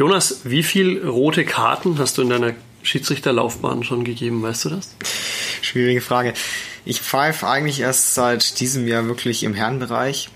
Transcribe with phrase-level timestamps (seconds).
[0.00, 4.96] Jonas, wie viel rote Karten hast du in deiner Schiedsrichterlaufbahn schon gegeben, weißt du das?
[5.60, 6.32] Schwierige Frage.
[6.86, 10.30] Ich pfeife eigentlich erst seit diesem Jahr wirklich im Herrenbereich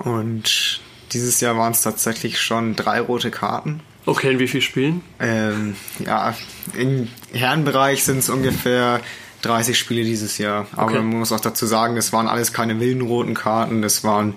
[0.00, 0.80] und
[1.12, 3.78] dieses Jahr waren es tatsächlich schon drei rote Karten.
[4.06, 5.02] Okay, in wie viel Spielen?
[5.20, 6.34] Ähm, ja,
[6.76, 9.00] im Herrenbereich sind es ungefähr
[9.42, 10.66] 30 Spiele dieses Jahr.
[10.72, 10.96] Aber okay.
[10.96, 13.82] man muss auch dazu sagen, das waren alles keine wilden roten Karten.
[13.82, 14.34] Das waren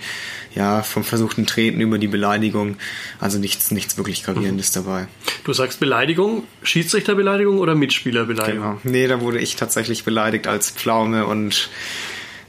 [0.55, 2.77] ja vom versuchten Treten über die Beleidigung.
[3.19, 4.83] Also nichts, nichts wirklich gravierendes mhm.
[4.83, 5.07] dabei.
[5.43, 8.61] Du sagst Beleidigung, Schiedsrichterbeleidigung oder Mitspielerbeleidigung?
[8.61, 8.79] Genau.
[8.83, 11.69] Nee, da wurde ich tatsächlich beleidigt als Pflaume und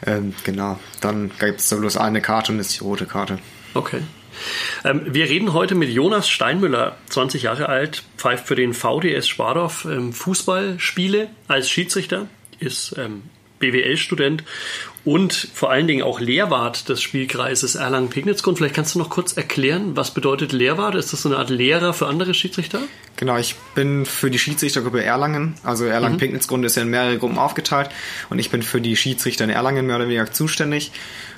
[0.07, 3.39] ähm, genau, dann gibt es da bloß eine Karte und ist die rote Karte.
[3.75, 4.01] Okay.
[4.85, 9.85] Ähm, wir reden heute mit Jonas Steinmüller, 20 Jahre alt, pfeift für den VDS Spardorf
[9.85, 12.27] ähm, Fußballspiele als Schiedsrichter,
[12.65, 13.23] ist ähm,
[13.61, 14.45] BWL-Student
[15.05, 18.59] und vor allen Dingen auch Lehrwart des Spielkreises Erlangen-Pegnitz-Grund.
[18.59, 20.95] Vielleicht kannst du noch kurz erklären, was bedeutet Lehrwart?
[20.95, 22.81] Ist das so eine Art Lehrer für andere Schiedsrichter?
[23.17, 26.67] Genau, ich bin für die Schiedsrichtergruppe Erlangen, also Erlangen-Pegnitz-Grund mhm.
[26.67, 27.91] ist ja in mehrere Gruppen aufgeteilt
[28.31, 30.91] und ich bin für die Schiedsrichter in Erlangen mehr oder weniger zuständig.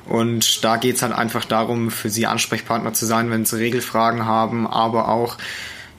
[0.06, 4.24] Und da geht es halt einfach darum, für sie Ansprechpartner zu sein, wenn sie Regelfragen
[4.24, 5.36] haben, aber auch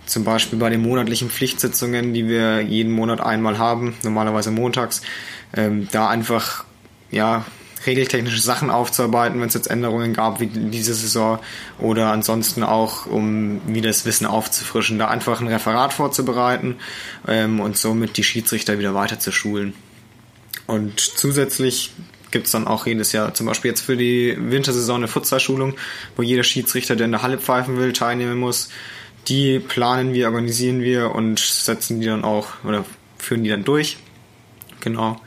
[0.08, 5.02] zum Beispiel bei den monatlichen Pflichtsitzungen, die wir jeden Monat einmal haben, normalerweise montags,
[5.56, 6.66] ähm, da einfach
[7.12, 7.46] ja
[7.86, 11.40] regeltechnische Sachen aufzuarbeiten, wenn es jetzt Änderungen gab wie diese Saison
[11.80, 16.78] oder ansonsten auch, um wieder das Wissen aufzufrischen, da einfach ein Referat vorzubereiten
[17.28, 19.74] ähm, und somit die Schiedsrichter wieder weiter zu schulen.
[20.66, 21.92] Und zusätzlich
[22.32, 25.76] gibt es dann auch jedes Jahr zum Beispiel jetzt für die Wintersaison eine Futsalschulung,
[26.18, 28.70] wo jeder Schiedsrichter, der in der Halle pfeifen will, teilnehmen muss.
[29.28, 32.86] Die planen wir, organisieren wir und setzen die dann auch oder
[33.18, 33.98] führen die dann durch.
[34.80, 35.20] Genau.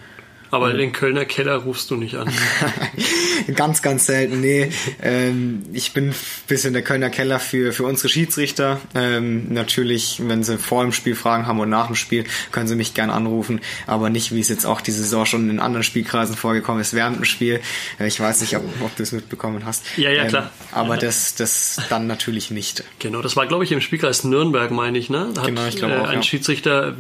[0.51, 2.29] Aber den Kölner Keller rufst du nicht an.
[3.55, 4.71] ganz, ganz selten, nee.
[5.03, 6.15] Ähm, ich bin ein
[6.49, 8.81] bisschen der Kölner Keller für, für unsere Schiedsrichter.
[8.95, 12.77] Ähm, natürlich, wenn sie vor dem Spiel Fragen haben und nach dem Spiel, können sie
[12.77, 13.61] mich gern anrufen.
[13.87, 17.17] Aber nicht, wie es jetzt auch diese Saison schon in anderen Spielkreisen vorgekommen ist, während
[17.17, 17.61] dem Spiel.
[17.99, 19.85] Äh, ich weiß nicht, ob, ob du es mitbekommen hast.
[19.97, 20.45] Ja, ja, klar.
[20.45, 21.01] Ähm, aber ja.
[21.01, 22.85] Das, das dann natürlich nicht.
[22.99, 25.31] Genau, das war, glaube ich, im Spielkreis Nürnberg, meine ich, ne?
[25.35, 26.09] Da genau, ich glaube äh, auch.
[26.09, 26.23] Ein ja.
[26.23, 26.95] Schiedsrichter,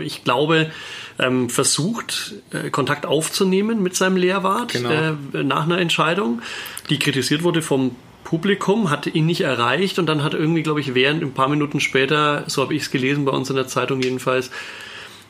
[0.00, 0.70] ich glaube,
[1.20, 4.90] ähm, versucht, äh, Kontakt aufzunehmen mit seinem Lehrwart genau.
[4.90, 6.42] äh, nach einer Entscheidung,
[6.88, 7.94] die kritisiert wurde vom
[8.24, 11.80] Publikum, hat ihn nicht erreicht und dann hat irgendwie, glaube ich, während ein paar Minuten
[11.80, 14.50] später, so habe ich es gelesen bei uns in der Zeitung jedenfalls,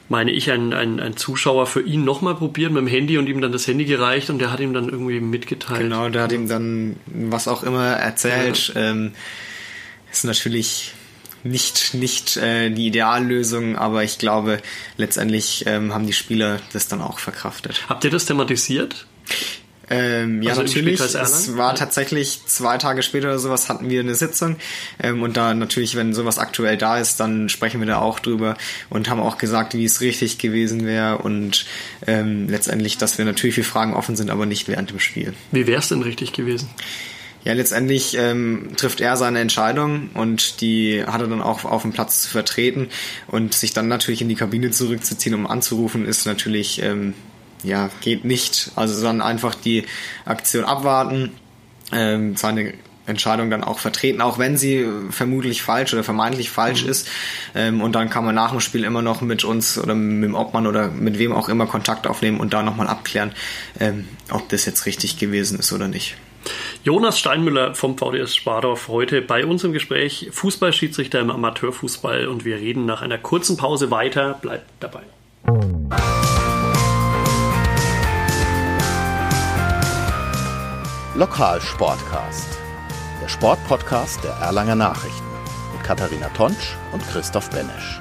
[0.08, 3.40] meine ich, ein, ein, ein Zuschauer für ihn nochmal probiert mit dem Handy und ihm
[3.40, 5.80] dann das Handy gereicht und der hat ihm dann irgendwie mitgeteilt.
[5.80, 8.72] Genau, der hat ihm dann was auch immer erzählt.
[8.74, 8.90] Ja.
[8.90, 9.12] Ähm,
[10.10, 10.92] ist natürlich
[11.42, 14.60] nicht, nicht äh, die Ideallösung, aber ich glaube,
[14.96, 17.82] letztendlich ähm, haben die Spieler das dann auch verkraftet.
[17.88, 19.06] Habt ihr das thematisiert?
[19.92, 21.00] Ähm, ja, also natürlich.
[21.00, 24.56] Es war tatsächlich zwei Tage später oder sowas hatten wir eine Sitzung.
[25.02, 28.56] Ähm, und da natürlich, wenn sowas aktuell da ist, dann sprechen wir da auch drüber
[28.88, 31.66] und haben auch gesagt, wie es richtig gewesen wäre und
[32.06, 35.34] ähm, letztendlich, dass wir natürlich für Fragen offen sind, aber nicht während dem Spiel.
[35.50, 36.70] Wie wäre es denn richtig gewesen?
[37.42, 41.92] Ja, letztendlich ähm, trifft er seine Entscheidung und die hat er dann auch auf dem
[41.92, 42.88] Platz zu vertreten
[43.28, 47.14] und sich dann natürlich in die Kabine zurückzuziehen, um anzurufen, ist natürlich ähm,
[47.62, 48.72] ja geht nicht.
[48.76, 49.84] Also dann einfach die
[50.26, 51.32] Aktion abwarten,
[51.92, 52.74] ähm, seine
[53.06, 56.90] Entscheidung dann auch vertreten, auch wenn sie vermutlich falsch oder vermeintlich falsch mhm.
[56.90, 57.08] ist.
[57.54, 60.34] Ähm, und dann kann man nach dem Spiel immer noch mit uns oder mit dem
[60.34, 63.32] Obmann oder mit wem auch immer Kontakt aufnehmen und da nochmal abklären,
[63.78, 66.16] ähm, ob das jetzt richtig gewesen ist oder nicht.
[66.82, 72.56] Jonas Steinmüller vom VDS Spardorf heute bei uns im Gespräch, Fußballschiedsrichter im Amateurfußball und wir
[72.56, 74.38] reden nach einer kurzen Pause weiter.
[74.40, 75.02] Bleibt dabei.
[81.14, 82.48] Lokalsportcast,
[83.20, 85.26] der Sportpodcast der Erlanger Nachrichten
[85.74, 88.00] mit Katharina Tonsch und Christoph Benesch.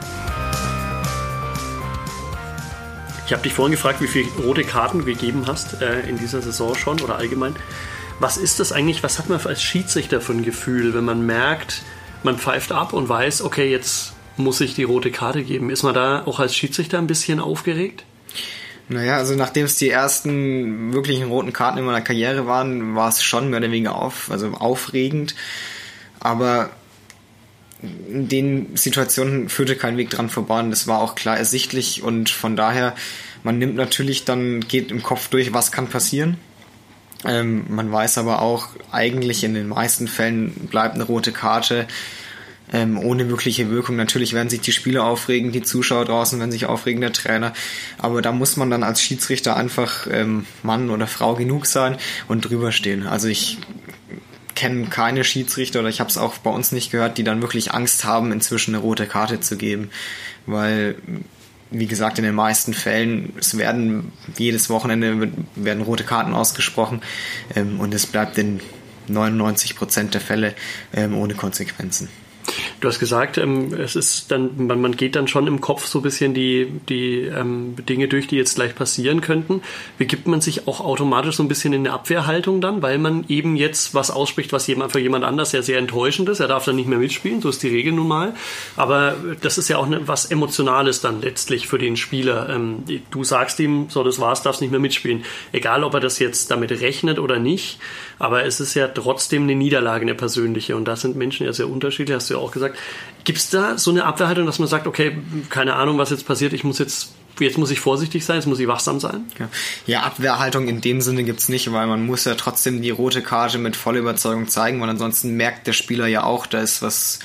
[3.26, 6.42] Ich habe dich vorhin gefragt, wie viele rote Karten du gegeben hast äh, in dieser
[6.42, 7.56] Saison schon oder allgemein.
[8.20, 11.84] Was ist das eigentlich, was hat man als Schiedsrichter für ein Gefühl, wenn man merkt,
[12.24, 15.70] man pfeift ab und weiß, okay, jetzt muss ich die rote Karte geben.
[15.70, 18.04] Ist man da auch als Schiedsrichter ein bisschen aufgeregt?
[18.90, 23.24] Naja, also nachdem es die ersten wirklichen roten Karten in meiner Karriere waren, war es
[23.24, 25.36] schon mehr oder weniger auf, also aufregend.
[26.20, 26.72] Aber
[27.82, 32.58] in den Situationen führte kein Weg dran vorbei das war auch klar ersichtlich und von
[32.58, 32.94] daher,
[33.44, 36.38] man nimmt natürlich dann, geht im Kopf durch, was kann passieren
[37.26, 41.88] ähm, man weiß aber auch, eigentlich in den meisten Fällen bleibt eine rote Karte
[42.72, 43.96] ähm, ohne wirkliche Wirkung.
[43.96, 47.54] Natürlich werden sich die Spieler aufregen, die Zuschauer draußen werden sich aufregen, der Trainer.
[47.98, 52.42] Aber da muss man dann als Schiedsrichter einfach ähm, Mann oder Frau genug sein und
[52.42, 53.08] drüber stehen.
[53.08, 53.58] Also ich
[54.56, 57.74] kenne keine Schiedsrichter oder ich habe es auch bei uns nicht gehört, die dann wirklich
[57.74, 59.90] Angst haben, inzwischen eine rote Karte zu geben,
[60.46, 60.96] weil
[61.72, 67.02] wie gesagt, in den meisten Fällen, es werden jedes Wochenende werden rote Karten ausgesprochen
[67.56, 68.60] ähm, und es bleibt in
[69.08, 70.56] 99 Prozent der Fälle
[70.94, 72.10] ähm, ohne Konsequenzen.
[72.80, 76.00] Du hast gesagt, ähm, es ist dann, man, man geht dann schon im Kopf so
[76.00, 79.62] ein bisschen die, die ähm, Dinge durch, die jetzt gleich passieren könnten.
[79.98, 83.56] Begibt man sich auch automatisch so ein bisschen in eine Abwehrhaltung dann, weil man eben
[83.56, 86.40] jetzt was ausspricht, was jemand für jemand anders ja sehr enttäuschend ist.
[86.40, 88.34] Er darf dann nicht mehr mitspielen, so ist die Regel nun mal.
[88.78, 92.50] Aber das ist ja auch was Emotionales dann letztlich für den Spieler.
[92.50, 95.26] Ähm, du sagst ihm, so das war's, darfst nicht mehr mitspielen.
[95.52, 97.80] Egal, ob er das jetzt damit rechnet oder nicht.
[98.20, 100.76] Aber es ist ja trotzdem eine Niederlage, eine persönliche.
[100.76, 102.78] Und da sind Menschen ja sehr unterschiedlich, hast du ja auch gesagt.
[103.24, 105.18] Gibt es da so eine Abwehrhaltung, dass man sagt, okay,
[105.50, 108.60] keine Ahnung, was jetzt passiert, ich muss jetzt jetzt muss ich vorsichtig sein, jetzt muss
[108.60, 109.24] ich wachsam sein?
[109.40, 109.50] Ja,
[109.86, 113.22] ja Abwehrhaltung in dem Sinne gibt es nicht, weil man muss ja trotzdem die rote
[113.22, 117.20] Karte mit voller Überzeugung zeigen, weil ansonsten merkt der Spieler ja auch, da ist was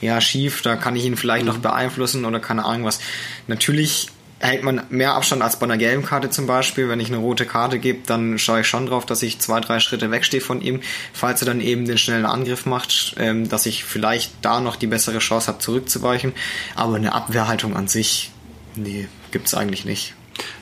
[0.00, 1.52] ja schief, da kann ich ihn vielleicht mhm.
[1.52, 3.00] noch beeinflussen oder keine Ahnung was.
[3.46, 6.88] Natürlich hält man mehr Abstand als bei einer gelben Karte zum Beispiel.
[6.88, 9.80] Wenn ich eine rote Karte gebe, dann schaue ich schon drauf, dass ich zwei, drei
[9.80, 10.80] Schritte wegstehe von ihm,
[11.12, 14.86] falls er dann eben den schnellen Angriff macht, ähm, dass ich vielleicht da noch die
[14.86, 16.32] bessere Chance habe, zurückzuweichen.
[16.74, 18.30] Aber eine Abwehrhaltung an sich,
[18.74, 20.14] nee, gibt's eigentlich nicht.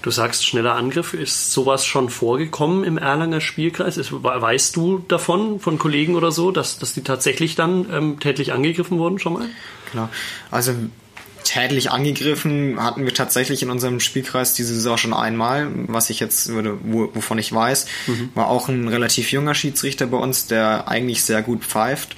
[0.03, 1.15] Du sagst schneller Angriff.
[1.15, 3.97] Ist sowas schon vorgekommen im Erlanger Spielkreis?
[3.97, 8.53] Ist, weißt du davon, von Kollegen oder so, dass, dass die tatsächlich dann ähm, tätlich
[8.53, 9.49] angegriffen wurden schon mal?
[9.91, 10.09] Genau.
[10.51, 10.75] Also
[11.45, 16.51] tätlich angegriffen hatten wir tatsächlich in unserem Spielkreis diese Saison schon einmal, was ich jetzt,
[16.53, 18.31] wovon ich weiß, mhm.
[18.35, 22.17] war auch ein relativ junger Schiedsrichter bei uns, der eigentlich sehr gut pfeift,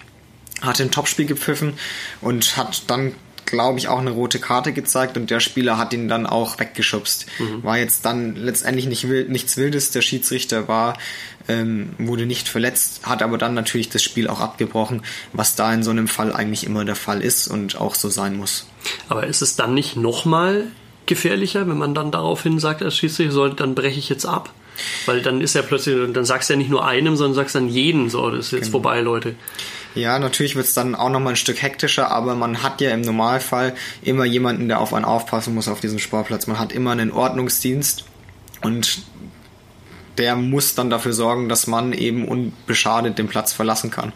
[0.62, 1.74] hat ein Topspiel gepfiffen
[2.20, 3.12] und hat dann
[3.46, 7.26] glaube ich, auch eine rote Karte gezeigt und der Spieler hat ihn dann auch weggeschubst.
[7.38, 7.62] Mhm.
[7.62, 9.90] War jetzt dann letztendlich nicht wild, nichts Wildes.
[9.90, 10.98] Der Schiedsrichter war,
[11.48, 15.02] ähm, wurde nicht verletzt, hat aber dann natürlich das Spiel auch abgebrochen,
[15.32, 18.36] was da in so einem Fall eigentlich immer der Fall ist und auch so sein
[18.36, 18.66] muss.
[19.08, 20.66] Aber ist es dann nicht nochmal
[21.06, 24.52] gefährlicher, wenn man dann daraufhin sagt, als Schiedsrichter soll, dann breche ich jetzt ab?
[25.06, 27.68] Weil dann ist ja plötzlich, dann sagst du ja nicht nur einem, sondern sagst dann
[27.68, 28.72] jeden, so, das ist jetzt genau.
[28.72, 29.34] vorbei, Leute.
[29.96, 33.00] Ja, natürlich wird es dann auch nochmal ein Stück hektischer, aber man hat ja im
[33.00, 36.46] Normalfall immer jemanden, der auf einen aufpassen muss auf diesem Sportplatz.
[36.46, 38.04] Man hat immer einen Ordnungsdienst
[38.60, 39.02] und
[40.18, 44.12] der muss dann dafür sorgen, dass man eben unbeschadet den Platz verlassen kann.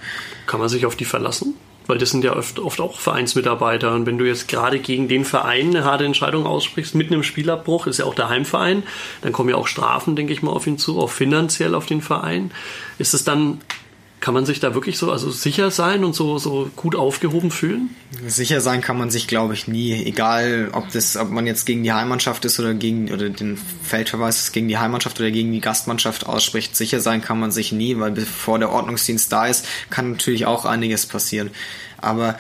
[0.47, 1.55] Kann man sich auf die verlassen?
[1.87, 3.95] Weil das sind ja oft, oft auch Vereinsmitarbeiter.
[3.95, 7.87] Und wenn du jetzt gerade gegen den Verein eine harte Entscheidung aussprichst, mitten im Spielabbruch,
[7.87, 8.83] ist ja auch der Heimverein,
[9.23, 12.03] dann kommen ja auch Strafen, denke ich mal, auf ihn zu, auch finanziell auf den
[12.03, 12.51] Verein.
[12.99, 13.63] Ist es dann
[14.21, 17.97] kann man sich da wirklich so also sicher sein und so, so gut aufgehoben fühlen?
[18.27, 20.05] Sicher sein kann man sich, glaube ich, nie.
[20.05, 24.53] Egal, ob das, ob man jetzt gegen die Heimmannschaft ist oder gegen oder den Feldverweis
[24.53, 26.77] gegen die Heimmannschaft oder gegen die Gastmannschaft ausspricht.
[26.77, 30.67] Sicher sein kann man sich nie, weil bevor der Ordnungsdienst da ist, kann natürlich auch
[30.67, 31.51] einiges passieren.
[31.97, 32.37] Aber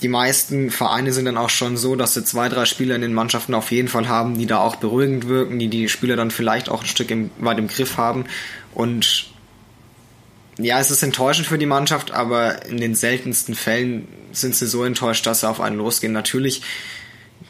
[0.00, 3.12] die meisten Vereine sind dann auch schon so, dass sie zwei, drei Spieler in den
[3.12, 6.70] Mannschaften auf jeden Fall haben, die da auch beruhigend wirken, die die Spieler dann vielleicht
[6.70, 8.24] auch ein Stück im, weit im Griff haben.
[8.72, 9.26] Und
[10.64, 14.84] ja, es ist enttäuschend für die Mannschaft, aber in den seltensten Fällen sind sie so
[14.84, 16.12] enttäuscht, dass sie auf einen losgehen.
[16.12, 16.62] Natürlich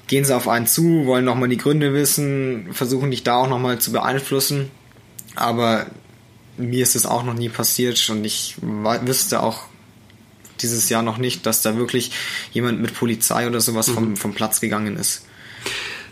[0.06, 3.78] gehen sie auf einen zu, wollen nochmal die Gründe wissen, versuchen dich da auch nochmal
[3.78, 4.70] zu beeinflussen.
[5.36, 5.86] Aber
[6.56, 9.64] mir ist es auch noch nie passiert und ich wüsste auch
[10.60, 12.12] dieses Jahr noch nicht, dass da wirklich
[12.52, 13.94] jemand mit Polizei oder sowas mhm.
[13.94, 15.24] vom, vom Platz gegangen ist.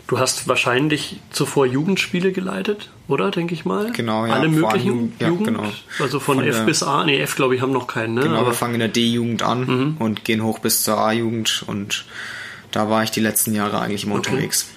[0.09, 3.91] Du hast wahrscheinlich zuvor Jugendspiele geleitet, oder, denke ich mal?
[3.91, 4.33] Genau, ja.
[4.33, 5.63] Alle möglichen ja, Jugend, genau.
[5.99, 8.21] also von, von F bis A, nee, F glaube ich haben noch keinen, ne?
[8.21, 9.97] Genau, wir fangen in der D-Jugend an mhm.
[9.99, 12.05] und gehen hoch bis zur A-Jugend und
[12.71, 14.31] da war ich die letzten Jahre eigentlich immer okay.
[14.31, 14.71] unterwegs.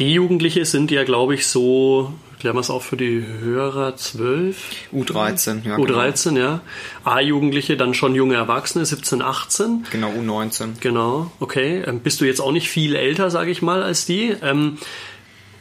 [0.00, 4.88] Die Jugendliche sind ja, glaube ich, so klären wir es auch für die Hörer, 12?
[4.92, 5.76] U13, ja.
[5.76, 6.40] U13, genau.
[6.40, 6.60] ja.
[7.04, 9.86] A-Jugendliche, dann schon junge Erwachsene, 17, 18.
[9.92, 10.80] Genau, U19.
[10.80, 11.84] Genau, okay.
[11.86, 14.34] Ähm, bist du jetzt auch nicht viel älter, sage ich mal, als die?
[14.42, 14.78] Ähm,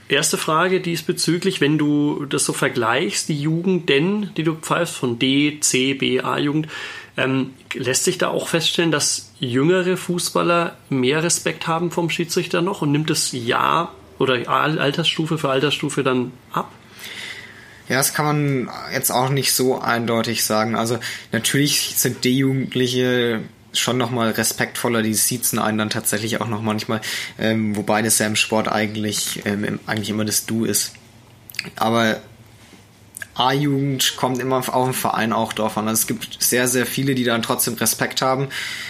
[0.10, 5.20] erste Frage diesbezüglich, wenn du das so vergleichst, die Jugend denn, die du pfeifst, von
[5.20, 6.68] D, C, B, A-Jugend,
[7.16, 12.82] ähm, lässt sich da auch feststellen, dass jüngere Fußballer mehr Respekt haben vom Schiedsrichter noch
[12.82, 16.72] und nimmt es ja oder Altersstufe für Altersstufe dann ab?
[17.90, 20.76] Ja, das kann man jetzt auch nicht so eindeutig sagen.
[20.76, 21.00] Also
[21.32, 23.42] natürlich sind die Jugendliche
[23.74, 27.02] schon nochmal respektvoller, die siezen einen dann tatsächlich auch noch manchmal,
[27.40, 30.94] ähm, wobei das ja im Sport eigentlich, ähm, eigentlich immer das Du ist.
[31.76, 32.22] Aber
[33.34, 35.88] A-Jugend kommt immer auf den Verein auch drauf an.
[35.88, 38.50] Also es gibt sehr, sehr viele, die dann trotzdem Respekt haben.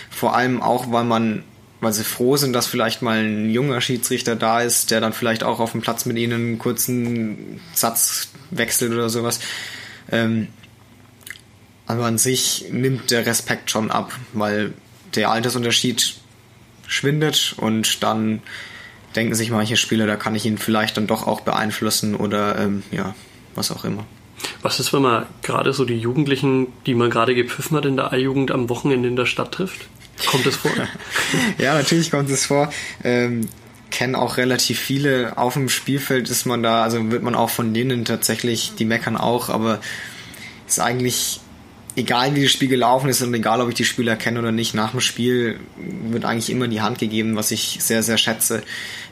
[0.09, 1.43] Vor allem auch, weil man
[1.81, 5.43] weil sie froh sind, dass vielleicht mal ein junger Schiedsrichter da ist, der dann vielleicht
[5.43, 9.39] auch auf dem Platz mit ihnen einen kurzen Satz wechselt oder sowas.
[10.11, 10.47] Ähm,
[11.87, 14.73] Also an sich nimmt der Respekt schon ab, weil
[15.15, 16.15] der Altersunterschied
[16.87, 18.41] schwindet und dann
[19.15, 22.83] denken sich manche Spieler, da kann ich ihn vielleicht dann doch auch beeinflussen oder ähm,
[22.91, 23.13] ja,
[23.55, 24.05] was auch immer.
[24.61, 28.13] Was ist, wenn man gerade so die Jugendlichen, die man gerade gepfiffen hat in der
[28.13, 29.87] A-Jugend, am Wochenende in der Stadt trifft?
[30.27, 30.71] Kommt das vor?
[31.57, 32.71] ja, natürlich kommt es vor.
[33.03, 33.47] Ähm,
[33.89, 35.37] kennen auch relativ viele.
[35.37, 39.17] Auf dem Spielfeld ist man da, also wird man auch von denen tatsächlich, die meckern
[39.17, 39.79] auch, aber
[40.67, 41.41] ist eigentlich
[41.95, 44.73] egal wie das Spiel gelaufen ist und egal ob ich die Spieler kenne oder nicht,
[44.73, 48.63] nach dem Spiel wird eigentlich immer die Hand gegeben, was ich sehr, sehr schätze,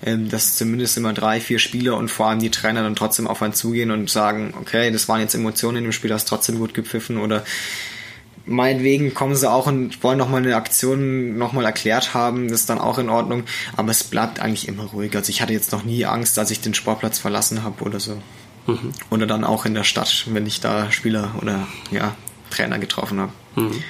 [0.05, 3.41] ähm, dass zumindest immer drei, vier Spieler und vor allem die Trainer dann trotzdem auf
[3.41, 7.17] einen zugehen und sagen, okay, das waren jetzt Emotionen im Spiel, hast trotzdem gut gepfiffen
[7.17, 7.43] oder
[8.49, 12.79] meinetwegen kommen sie auch und wollen nochmal eine Aktion nochmal erklärt haben, das ist dann
[12.79, 13.43] auch in Ordnung,
[13.77, 15.15] aber es bleibt eigentlich immer ruhig.
[15.15, 18.21] Also ich hatte jetzt noch nie Angst, als ich den Sportplatz verlassen habe oder so.
[18.67, 18.91] Mhm.
[19.09, 22.15] Oder dann auch in der Stadt, wenn ich da Spieler oder ja,
[22.49, 23.31] Trainer getroffen habe.
[23.55, 23.83] Mhm.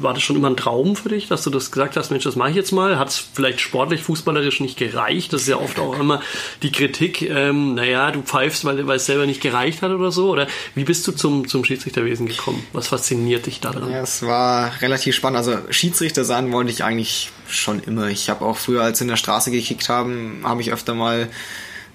[0.00, 2.36] War das schon immer ein Traum für dich, dass du das gesagt hast, Mensch, das
[2.36, 2.98] mache ich jetzt mal?
[2.98, 5.32] Hat es vielleicht sportlich, fußballerisch nicht gereicht?
[5.32, 6.20] Das ist ja oft auch immer
[6.62, 10.30] die Kritik, ähm, naja, du pfeifst, weil, es selber nicht gereicht hat oder so.
[10.30, 12.64] Oder wie bist du zum, zum Schiedsrichterwesen gekommen?
[12.72, 13.90] Was fasziniert dich daran?
[13.90, 15.38] Ja, es war relativ spannend.
[15.38, 18.08] Also Schiedsrichter sein wollte ich eigentlich schon immer.
[18.08, 21.28] Ich habe auch früher, als in der Straße gekickt haben, habe ich öfter mal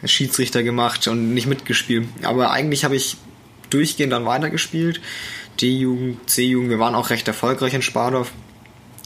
[0.04, 2.08] Schiedsrichter gemacht und nicht mitgespielt.
[2.24, 3.18] Aber eigentlich habe ich
[3.70, 5.02] durchgehend dann weitergespielt.
[5.60, 8.32] D-Jugend, C-Jugend, wir waren auch recht erfolgreich in Spardorf.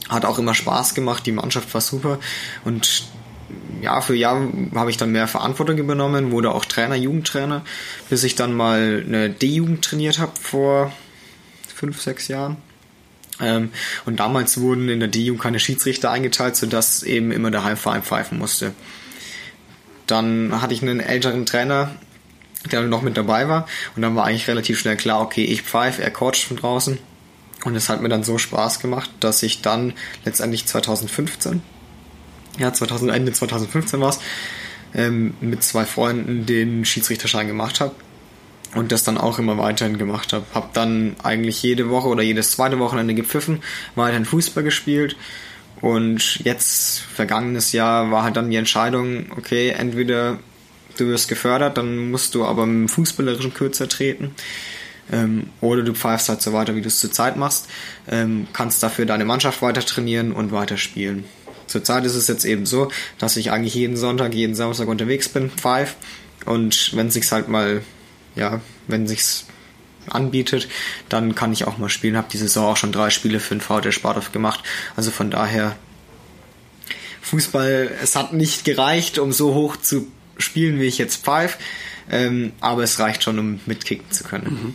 [0.08, 2.20] Hat auch immer Spaß gemacht, die Mannschaft war super
[2.64, 3.04] und
[3.80, 7.62] Jahr für Jahr habe ich dann mehr Verantwortung übernommen, wurde auch Trainer, Jugendtrainer,
[8.08, 10.92] bis ich dann mal eine D-Jugend trainiert habe vor
[11.74, 12.56] fünf, sechs Jahren.
[13.40, 13.70] Ähm,
[14.04, 18.38] und damals wurden in der D-Jugend keine Schiedsrichter eingeteilt, sodass eben immer der Heimverein pfeifen
[18.38, 18.72] musste.
[20.06, 21.90] Dann hatte ich einen älteren Trainer,
[22.72, 23.66] der noch mit dabei war.
[23.94, 26.98] Und dann war eigentlich relativ schnell klar, okay, ich pfeife, er coacht von draußen.
[27.64, 29.94] Und es hat mir dann so Spaß gemacht, dass ich dann
[30.24, 31.62] letztendlich 2015,
[32.58, 34.20] ja, 2000, Ende 2015 war es,
[34.94, 37.94] ähm, mit zwei Freunden den Schiedsrichterschein gemacht habe
[38.74, 40.44] und das dann auch immer weiterhin gemacht habe.
[40.54, 43.62] Habe dann eigentlich jede Woche oder jedes zweite Wochenende gepfiffen,
[43.94, 45.16] weiterhin Fußball gespielt
[45.80, 50.38] und jetzt, vergangenes Jahr, war halt dann die Entscheidung, okay, entweder
[50.96, 54.34] du wirst gefördert, dann musst du aber im fußballerischen kürzer treten.
[55.12, 57.68] Ähm, oder du pfeifst halt so weiter, wie du es zurzeit machst,
[58.08, 61.24] ähm, kannst dafür deine Mannschaft weiter trainieren und weiter spielen.
[61.66, 65.50] Zurzeit ist es jetzt eben so, dass ich eigentlich jeden Sonntag, jeden Samstag unterwegs bin,
[65.50, 65.96] pfeif
[66.44, 67.82] und wenn sich's halt mal,
[68.34, 69.46] ja, wenn sich's
[70.08, 70.68] anbietet,
[71.08, 72.16] dann kann ich auch mal spielen.
[72.16, 74.62] Habe die Saison auch schon drei Spiele für den VT Spartow gemacht.
[74.94, 75.76] Also von daher
[77.22, 80.06] Fußball, es hat nicht gereicht, um so hoch zu
[80.38, 81.58] spielen, wie ich jetzt pfeife,
[82.10, 84.46] ähm, aber es reicht schon, um mitkicken zu können.
[84.46, 84.74] Mhm.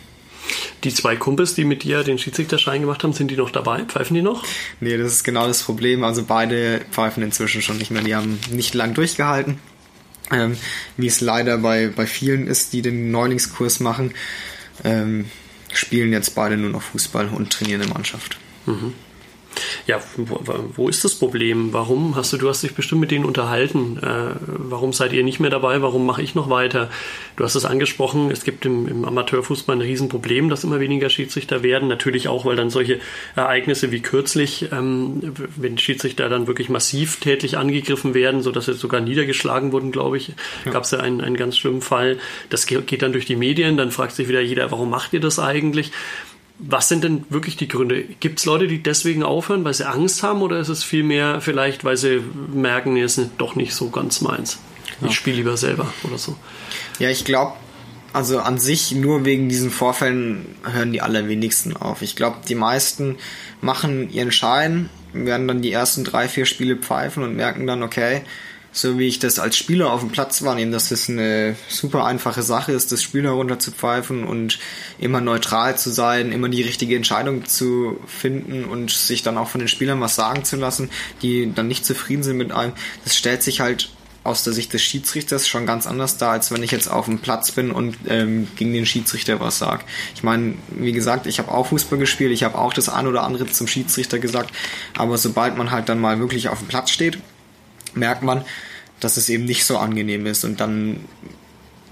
[0.83, 3.83] Die zwei Kumpels, die mit dir den Schiedsrichterschein gemacht haben, sind die noch dabei?
[3.83, 4.43] Pfeifen die noch?
[4.79, 6.03] Nee, das ist genau das Problem.
[6.03, 8.01] Also beide pfeifen inzwischen schon nicht mehr.
[8.01, 9.59] Die haben nicht lang durchgehalten.
[10.31, 10.57] Ähm,
[10.97, 14.13] wie es leider bei, bei vielen ist, die den Neulingskurs machen,
[14.83, 15.25] ähm,
[15.73, 18.37] spielen jetzt beide nur noch Fußball und trainieren in der Mannschaft.
[18.65, 18.93] Mhm.
[19.88, 21.74] Ja, wo, ist das Problem?
[21.74, 23.98] Warum hast du, du hast dich bestimmt mit denen unterhalten.
[23.98, 25.81] Äh, warum seid ihr nicht mehr dabei?
[25.81, 26.89] Warum mache ich noch weiter?
[27.36, 31.63] Du hast es angesprochen, es gibt im, im, Amateurfußball ein Riesenproblem, dass immer weniger Schiedsrichter
[31.63, 31.88] werden.
[31.88, 33.00] Natürlich auch, weil dann solche
[33.36, 39.01] Ereignisse wie kürzlich, ähm, wenn Schiedsrichter dann wirklich massiv tätlich angegriffen werden, sodass sie sogar
[39.01, 40.34] niedergeschlagen wurden, glaube ich,
[40.65, 40.72] ja.
[40.72, 42.17] gab es ja einen, einen ganz schlimmen Fall.
[42.50, 45.39] Das geht dann durch die Medien, dann fragt sich wieder jeder, warum macht ihr das
[45.39, 45.91] eigentlich?
[46.63, 48.03] Was sind denn wirklich die Gründe?
[48.19, 51.83] Gibt es Leute, die deswegen aufhören, weil sie Angst haben, oder ist es vielmehr vielleicht,
[51.83, 52.21] weil sie
[52.53, 54.59] merken, nee, ist doch nicht so ganz meins?
[55.01, 55.07] Ja.
[55.07, 56.35] Ich spiele lieber selber oder so.
[56.99, 57.53] Ja, ich glaube,
[58.13, 62.01] also an sich nur wegen diesen Vorfällen hören die allerwenigsten auf.
[62.01, 63.17] Ich glaube, die meisten
[63.61, 68.21] machen ihren Schein, werden dann die ersten drei, vier Spiele pfeifen und merken dann, okay,
[68.71, 72.41] so wie ich das als Spieler auf dem Platz wahrnehme, dass es eine super einfache
[72.41, 74.59] Sache ist, das Spiel herunter zu pfeifen und
[74.97, 79.59] immer neutral zu sein, immer die richtige Entscheidung zu finden und sich dann auch von
[79.59, 80.89] den Spielern was sagen zu lassen,
[81.21, 82.73] die dann nicht zufrieden sind mit einem.
[83.03, 83.89] Das stellt sich halt
[84.23, 87.19] aus der Sicht des Schiedsrichters schon ganz anders dar, als wenn ich jetzt auf dem
[87.19, 89.83] Platz bin und ähm, gegen den Schiedsrichter was sag.
[90.15, 93.23] Ich meine, wie gesagt, ich habe auch Fußball gespielt, ich habe auch das ein oder
[93.23, 94.51] andere zum Schiedsrichter gesagt,
[94.95, 97.17] aber sobald man halt dann mal wirklich auf dem Platz steht,
[97.93, 98.43] merkt man,
[99.00, 101.05] dass es eben nicht so angenehm ist und dann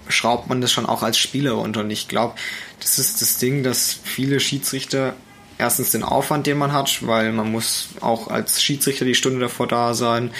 [0.07, 1.81] schraubt man das schon auch als Spieler runter.
[1.81, 2.35] Und ich glaube,
[2.79, 5.15] das ist das Ding, dass viele Schiedsrichter
[5.57, 9.67] erstens den Aufwand, den man hat, weil man muss auch als Schiedsrichter die Stunde davor
[9.67, 10.31] da sein,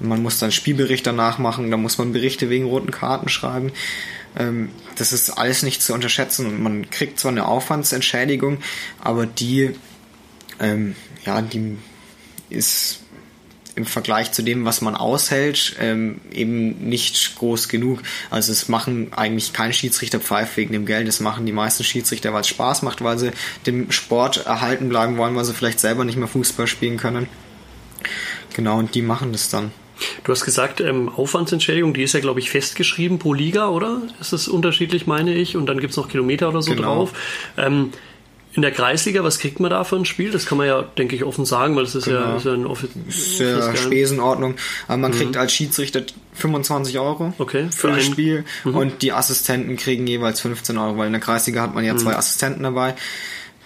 [0.00, 3.72] man muss dann Spielbericht danach machen, da muss man Berichte wegen roten Karten schreiben.
[4.36, 8.58] Ähm, das ist alles nicht zu unterschätzen und man kriegt zwar eine Aufwandsentschädigung,
[9.00, 9.76] aber die,
[10.58, 11.78] ähm, ja, die
[12.50, 13.03] ist
[13.76, 18.02] im Vergleich zu dem, was man aushält, ähm, eben nicht groß genug.
[18.30, 21.08] Also es machen eigentlich kein Schiedsrichter pfeift wegen dem Geld.
[21.08, 23.32] Das machen die meisten Schiedsrichter, weil es Spaß macht, weil sie
[23.66, 27.28] dem Sport erhalten bleiben wollen, weil sie vielleicht selber nicht mehr Fußball spielen können.
[28.54, 29.72] Genau, und die machen das dann.
[30.24, 34.02] Du hast gesagt, ähm, Aufwandsentschädigung, die ist ja, glaube ich, festgeschrieben pro Liga, oder?
[34.20, 35.56] Ist das unterschiedlich, meine ich?
[35.56, 36.82] Und dann gibt es noch Kilometer oder so genau.
[36.96, 37.12] drauf.
[37.56, 37.90] Ähm,
[38.54, 40.30] in der Kreisliga, was kriegt man da für ein Spiel?
[40.30, 42.20] Das kann man ja, denke ich, offen sagen, weil das ist, genau.
[42.20, 44.54] ja, ist ja ein offizielles Spesenordnung.
[44.86, 45.16] Aber man mhm.
[45.16, 46.02] kriegt als Schiedsrichter
[46.34, 48.76] 25 Euro okay, für, für ein Spiel mhm.
[48.76, 52.12] und die Assistenten kriegen jeweils 15 Euro, weil in der Kreisliga hat man ja zwei
[52.12, 52.18] mhm.
[52.18, 52.94] Assistenten dabei.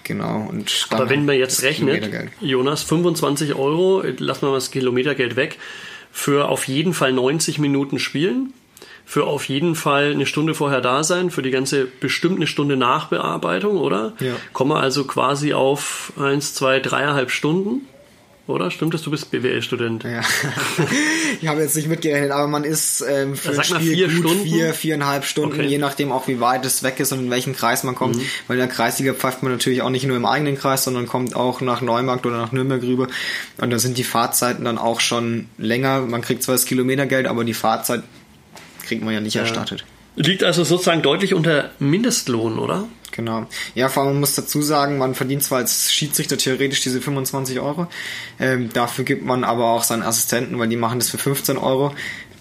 [0.04, 0.46] Genau.
[0.48, 5.58] Und Aber wenn man jetzt rechnet, Jonas, 25 Euro, lassen wir mal das Kilometergeld weg,
[6.10, 8.54] für auf jeden Fall 90 Minuten spielen,
[9.08, 12.76] für auf jeden Fall eine Stunde vorher da sein, für die ganze bestimmt eine Stunde
[12.76, 14.12] Nachbearbeitung, oder?
[14.20, 14.34] Ja.
[14.52, 17.86] Kommen wir also quasi auf eins, zwei, dreieinhalb Stunden
[18.48, 18.70] oder?
[18.70, 19.02] Stimmt das?
[19.02, 20.04] Du bist BWL-Student.
[20.04, 20.20] Ja.
[21.40, 24.42] ich habe jetzt nicht mitgerechnet, aber man ist ähm, für ein Spiel vier gut Stunden?
[24.42, 25.68] vier, viereinhalb Stunden, okay.
[25.68, 28.16] je nachdem auch wie weit es weg ist und in welchen Kreis man kommt.
[28.16, 28.22] Mhm.
[28.46, 31.36] Weil in der Kreisliga pfeift man natürlich auch nicht nur im eigenen Kreis, sondern kommt
[31.36, 33.08] auch nach Neumarkt oder nach Nürnberg rüber.
[33.58, 36.00] Und da sind die Fahrzeiten dann auch schon länger.
[36.00, 38.02] Man kriegt zwar das Kilometergeld, aber die Fahrzeit
[38.88, 39.42] kriegt man ja nicht ja.
[39.42, 39.84] erstattet.
[40.16, 42.88] Liegt also sozusagen deutlich unter Mindestlohn, oder?
[43.12, 43.46] Genau.
[43.74, 47.60] Ja, vor allem man muss dazu sagen, man verdient zwar als Schiedsrichter theoretisch diese 25
[47.60, 47.86] Euro,
[48.38, 51.94] ähm, dafür gibt man aber auch seinen Assistenten, weil die machen das für 15 Euro,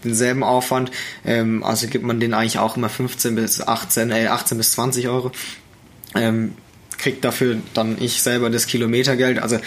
[0.04, 0.92] denselben Aufwand,
[1.26, 5.08] ähm, also gibt man denen eigentlich auch immer 15 bis 18, äh, 18 bis 20
[5.08, 5.32] Euro,
[6.16, 6.54] ähm,
[6.98, 9.60] kriegt dafür dann ich selber das Kilometergeld, also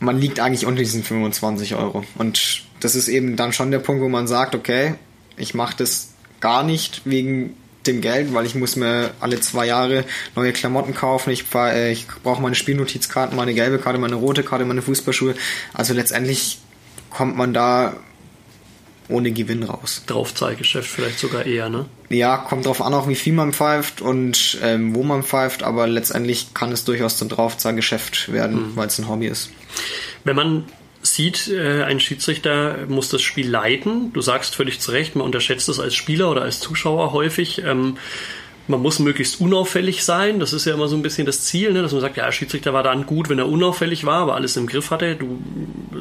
[0.00, 4.02] man liegt eigentlich unter diesen 25 Euro und das ist eben dann schon der Punkt,
[4.02, 4.94] wo man sagt, okay,
[5.36, 10.04] ich mache das gar nicht wegen dem Geld, weil ich muss mir alle zwei Jahre
[10.36, 11.30] neue Klamotten kaufen.
[11.30, 15.34] Ich, äh, ich brauche meine Spielnotizkarten, meine gelbe Karte, meine rote Karte, meine Fußballschuhe.
[15.72, 16.58] Also letztendlich
[17.10, 17.96] kommt man da
[19.08, 20.02] ohne Gewinn raus.
[20.06, 21.86] Draufzahlgeschäft vielleicht sogar eher, ne?
[22.08, 25.86] Ja, kommt drauf an, auch wie viel man pfeift und ähm, wo man pfeift, aber
[25.86, 28.76] letztendlich kann es durchaus zum Draufzahlgeschäft werden, mhm.
[28.76, 29.50] weil es ein Hobby ist.
[30.24, 30.64] Wenn man
[31.02, 34.12] sieht, äh, ein Schiedsrichter muss das Spiel leiten.
[34.12, 37.62] Du sagst völlig zu Recht, man unterschätzt es als Spieler oder als Zuschauer häufig.
[37.64, 37.98] Ähm,
[38.68, 40.38] man muss möglichst unauffällig sein.
[40.38, 41.82] Das ist ja immer so ein bisschen das Ziel, ne?
[41.82, 44.66] dass man sagt, ja, Schiedsrichter war dann gut, wenn er unauffällig war, aber alles im
[44.66, 45.16] Griff hatte.
[45.16, 45.38] Du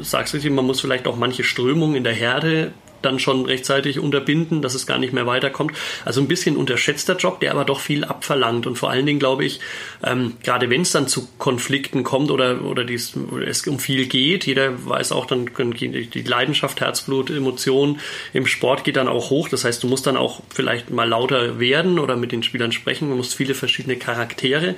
[0.02, 4.62] sagst richtig, man muss vielleicht auch manche Strömungen in der Herde dann schon rechtzeitig unterbinden,
[4.62, 5.74] dass es gar nicht mehr weiterkommt.
[6.06, 8.68] Also ein bisschen unterschätzter Job, der aber doch viel abverlangt.
[8.68, 9.60] Und vor allen Dingen glaube ich,
[10.04, 13.14] ähm, gerade wenn es dann zu Konflikten kommt oder, oder, dies,
[13.46, 18.00] es um viel geht, jeder weiß auch, dann können die Leidenschaft, Herzblut, Emotionen
[18.34, 19.50] im Sport geht dann auch hoch.
[19.50, 23.10] Das heißt, du musst dann auch vielleicht mal lauter werden oder mit den Spielern sprechen.
[23.10, 24.76] Du musst viele verschiedene Charaktere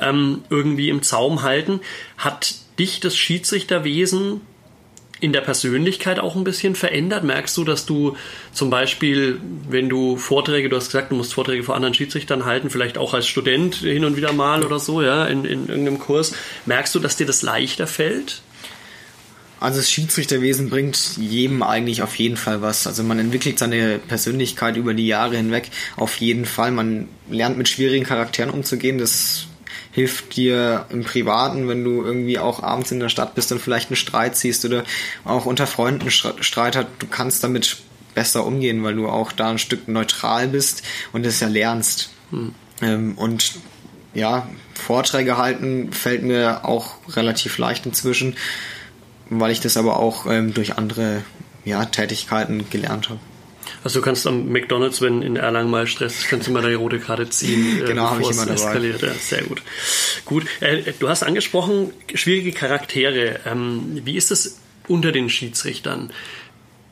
[0.00, 1.80] ähm, irgendwie im Zaum halten.
[2.16, 4.40] Hat dich das Schiedsrichterwesen
[5.20, 7.24] in der Persönlichkeit auch ein bisschen verändert?
[7.24, 8.16] Merkst du, dass du
[8.52, 12.70] zum Beispiel, wenn du Vorträge, du hast gesagt, du musst Vorträge vor anderen Schiedsrichtern halten,
[12.70, 16.34] vielleicht auch als Student hin und wieder mal oder so, ja, in, in irgendeinem Kurs,
[16.66, 18.42] merkst du, dass dir das leichter fällt?
[19.60, 22.86] Also das Schiedsrichterwesen bringt jedem eigentlich auf jeden Fall was.
[22.86, 26.70] Also man entwickelt seine Persönlichkeit über die Jahre hinweg auf jeden Fall.
[26.70, 28.98] Man lernt mit schwierigen Charakteren umzugehen.
[28.98, 29.46] Das
[29.94, 33.90] hilft dir im Privaten, wenn du irgendwie auch abends in der Stadt bist und vielleicht
[33.90, 34.82] einen Streit ziehst oder
[35.24, 37.76] auch unter Freunden Streit hat, du kannst damit
[38.12, 42.10] besser umgehen, weil du auch da ein Stück neutral bist und es ja lernst.
[42.30, 42.54] Hm.
[42.82, 43.54] Ähm, und
[44.14, 48.36] ja, Vorträge halten fällt mir auch relativ leicht inzwischen,
[49.30, 51.22] weil ich das aber auch ähm, durch andere
[51.64, 53.20] ja, Tätigkeiten gelernt habe.
[53.82, 56.76] Also du kannst am McDonalds, wenn in Erlangen mal Stress ist, kannst du mal deine
[56.76, 57.82] rote Karte ziehen.
[57.82, 58.54] Äh, genau, habe ich immer dabei.
[58.54, 59.02] Eskaliert.
[59.02, 59.62] Ja, sehr gut.
[60.24, 63.40] Gut, äh, du hast angesprochen, schwierige Charaktere.
[63.46, 66.12] Ähm, wie ist es unter den Schiedsrichtern?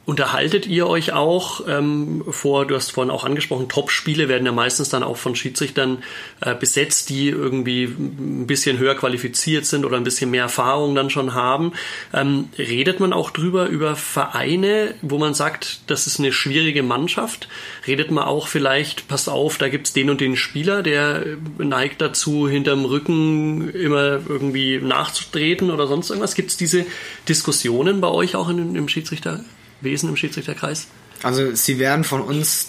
[0.05, 4.89] Unterhaltet ihr euch auch ähm, vor, du hast vorhin auch angesprochen, Top-Spiele werden ja meistens
[4.89, 6.03] dann auch von Schiedsrichtern
[6.41, 11.09] äh, besetzt, die irgendwie ein bisschen höher qualifiziert sind oder ein bisschen mehr Erfahrung dann
[11.09, 11.75] schon haben.
[12.13, 17.47] Ähm, redet man auch drüber, über Vereine, wo man sagt, das ist eine schwierige Mannschaft?
[17.87, 21.25] Redet man auch vielleicht, passt auf, da gibt's den und den Spieler, der
[21.59, 26.35] neigt dazu, hinterm Rücken immer irgendwie nachzutreten oder sonst irgendwas?
[26.35, 26.87] Gibt's diese
[27.29, 29.45] Diskussionen bei euch auch in, im Schiedsrichter?
[29.83, 30.87] Wesen im Schiedsrichterkreis?
[31.23, 32.69] Also sie werden von uns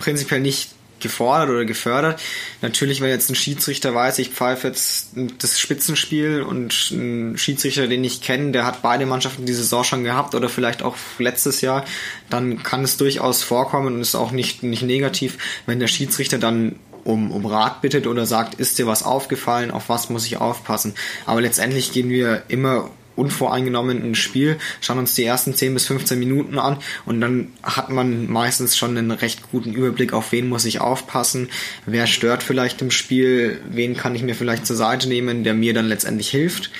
[0.00, 2.20] prinzipiell nicht gefordert oder gefördert.
[2.60, 8.04] Natürlich, wenn jetzt ein Schiedsrichter weiß, ich pfeife jetzt das Spitzenspiel und ein Schiedsrichter, den
[8.04, 11.84] ich kenne, der hat beide Mannschaften die Saison schon gehabt oder vielleicht auch letztes Jahr,
[12.30, 16.76] dann kann es durchaus vorkommen und ist auch nicht, nicht negativ, wenn der Schiedsrichter dann
[17.04, 20.94] um, um Rat bittet oder sagt, ist dir was aufgefallen, auf was muss ich aufpassen.
[21.26, 26.18] Aber letztendlich gehen wir immer unvoreingenommen ins Spiel, schauen uns die ersten 10 bis 15
[26.18, 30.64] Minuten an und dann hat man meistens schon einen recht guten Überblick, auf wen muss
[30.64, 31.48] ich aufpassen,
[31.86, 35.74] wer stört vielleicht im Spiel, wen kann ich mir vielleicht zur Seite nehmen, der mir
[35.74, 36.70] dann letztendlich hilft.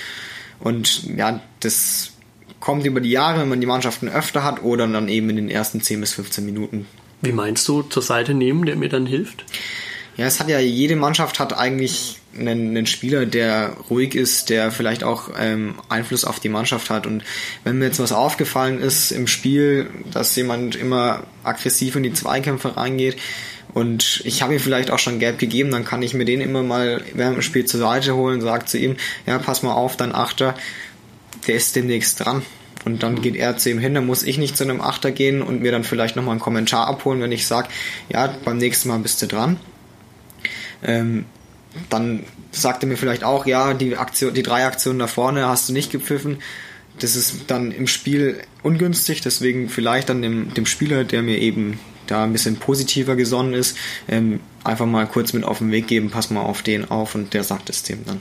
[0.60, 2.12] Und ja, das
[2.60, 5.50] kommt über die Jahre, wenn man die Mannschaften öfter hat oder dann eben in den
[5.50, 6.86] ersten 10 bis 15 Minuten.
[7.20, 9.44] Wie meinst du zur Seite nehmen, der mir dann hilft?
[10.18, 14.72] Ja, es hat ja, jede Mannschaft hat eigentlich einen, einen Spieler, der ruhig ist, der
[14.72, 17.06] vielleicht auch ähm, Einfluss auf die Mannschaft hat.
[17.06, 17.22] Und
[17.62, 22.76] wenn mir jetzt was aufgefallen ist im Spiel, dass jemand immer aggressiv in die Zweikämpfe
[22.76, 23.16] reingeht,
[23.74, 26.64] und ich habe ihm vielleicht auch schon gelb gegeben, dann kann ich mir den immer
[26.64, 30.12] mal während dem Spiel zur Seite holen, sagt zu ihm, ja, pass mal auf, dein
[30.12, 30.54] Achter,
[31.46, 32.42] der ist demnächst dran.
[32.84, 35.42] Und dann geht er zu ihm hin, dann muss ich nicht zu einem Achter gehen
[35.42, 37.68] und mir dann vielleicht nochmal einen Kommentar abholen, wenn ich sage,
[38.08, 39.60] ja, beim nächsten Mal bist du dran.
[40.82, 41.24] Ähm,
[41.90, 45.68] dann sagt er mir vielleicht auch, ja, die Aktion, die drei Aktionen da vorne hast
[45.68, 46.38] du nicht gepfiffen.
[46.98, 51.78] Das ist dann im Spiel ungünstig, deswegen vielleicht dann dem, dem Spieler, der mir eben
[52.06, 53.76] da ein bisschen positiver gesonnen ist,
[54.08, 57.34] ähm, einfach mal kurz mit auf den Weg geben, pass mal auf den auf und
[57.34, 58.20] der sagt es dem dann.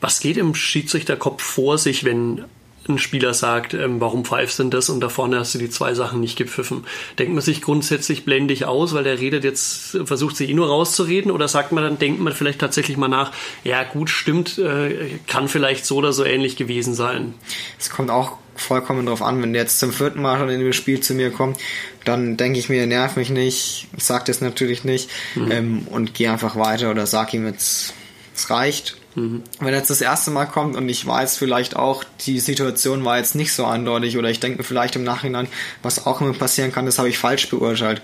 [0.00, 2.44] Was geht im Schiedsrichterkopf vor sich, wenn
[2.88, 5.94] ein Spieler sagt, ähm, warum pfeifst denn das und da vorne hast du die zwei
[5.94, 6.84] Sachen nicht gepfiffen.
[7.18, 11.30] Denkt man sich grundsätzlich blendig aus, weil der redet jetzt, versucht sich eh nur rauszureden
[11.30, 15.48] oder sagt man dann, denkt man vielleicht tatsächlich mal nach, ja gut, stimmt, äh, kann
[15.48, 17.34] vielleicht so oder so ähnlich gewesen sein.
[17.78, 20.72] Es kommt auch vollkommen drauf an, wenn der jetzt zum vierten Mal schon in dem
[20.72, 21.58] Spiel zu mir kommt,
[22.04, 25.50] dann denke ich mir, nerv mich nicht, sag das natürlich nicht mhm.
[25.50, 27.94] ähm, und gehe einfach weiter oder sag ihm jetzt,
[28.34, 29.42] es reicht Mhm.
[29.60, 33.34] Wenn jetzt das erste Mal kommt und ich weiß vielleicht auch, die Situation war jetzt
[33.34, 35.48] nicht so eindeutig oder ich denke mir vielleicht im Nachhinein,
[35.82, 38.02] was auch immer passieren kann, das habe ich falsch beurteilt.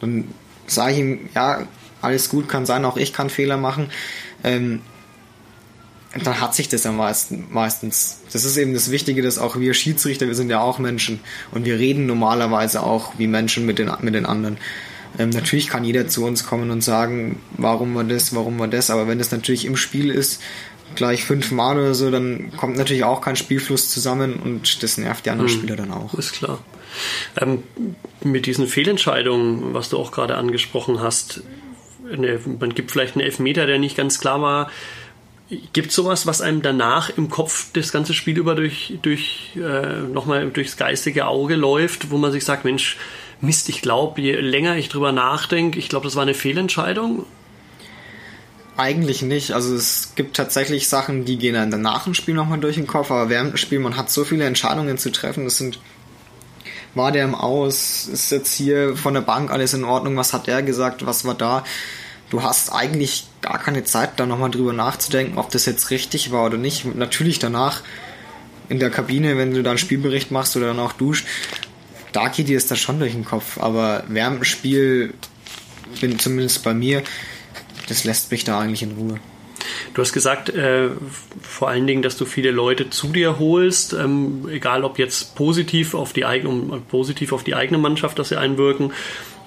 [0.00, 0.28] Dann
[0.66, 1.66] sage ich ihm, ja,
[2.00, 3.90] alles gut, kann sein, auch ich kann Fehler machen.
[4.44, 4.82] Ähm,
[6.24, 8.20] dann hat sich das ja meistens.
[8.32, 11.20] Das ist eben das Wichtige, dass auch wir Schiedsrichter, wir sind ja auch Menschen
[11.52, 14.58] und wir reden normalerweise auch wie Menschen mit den, mit den anderen.
[15.18, 18.90] Ähm, natürlich kann jeder zu uns kommen und sagen, warum war das, warum war das,
[18.90, 20.40] aber wenn das natürlich im Spiel ist,
[20.94, 25.30] gleich fünfmal oder so, dann kommt natürlich auch kein Spielfluss zusammen und das nervt die
[25.30, 26.14] anderen hm, Spieler dann auch.
[26.14, 26.62] Ist klar.
[27.40, 27.62] Ähm,
[28.22, 31.42] mit diesen Fehlentscheidungen, was du auch gerade angesprochen hast,
[32.10, 34.70] eine, man gibt vielleicht einen Elfmeter, der nicht ganz klar war.
[35.72, 40.00] Gibt es sowas, was einem danach im Kopf das ganze Spiel über durch, durch äh,
[40.00, 42.96] nochmal durchs geistige Auge läuft, wo man sich sagt, Mensch,
[43.42, 47.26] Mist, ich glaube, je länger ich drüber nachdenke, ich glaube, das war eine Fehlentscheidung.
[48.76, 49.52] Eigentlich nicht.
[49.52, 53.10] Also es gibt tatsächlich Sachen, die gehen dann danach im Spiel nochmal durch den Kopf,
[53.10, 55.44] aber während dem Spiel, man hat so viele Entscheidungen zu treffen.
[55.44, 55.78] Das sind,
[56.94, 58.08] war der im Aus?
[58.10, 60.16] Ist jetzt hier von der Bank alles in Ordnung?
[60.16, 61.04] Was hat er gesagt?
[61.04, 61.64] Was war da?
[62.30, 66.46] Du hast eigentlich gar keine Zeit, da nochmal drüber nachzudenken, ob das jetzt richtig war
[66.46, 66.94] oder nicht.
[66.94, 67.82] Natürlich danach
[68.70, 71.26] in der Kabine, wenn du da einen Spielbericht machst oder dann auch duscht,
[72.12, 74.40] da geht dir das da schon durch den Kopf, aber während
[76.00, 77.02] bin zumindest bei mir,
[77.88, 79.20] das lässt mich da eigentlich in Ruhe.
[79.94, 80.88] Du hast gesagt, äh,
[81.40, 85.94] vor allen Dingen, dass du viele Leute zu dir holst, ähm, egal ob jetzt positiv
[85.94, 88.92] auf die eigene, um, positiv auf die eigene Mannschaft, dass sie einwirken,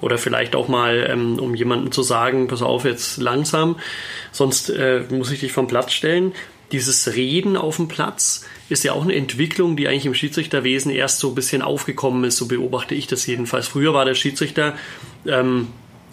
[0.00, 3.76] oder vielleicht auch mal, ähm, um jemandem zu sagen, pass auf jetzt langsam,
[4.30, 6.32] sonst äh, muss ich dich vom Platz stellen.
[6.72, 11.20] Dieses Reden auf dem Platz, ist ja auch eine Entwicklung, die eigentlich im Schiedsrichterwesen erst
[11.20, 12.36] so ein bisschen aufgekommen ist.
[12.36, 13.68] So beobachte ich das jedenfalls.
[13.68, 14.74] Früher war der Schiedsrichter
[15.26, 15.68] ähm,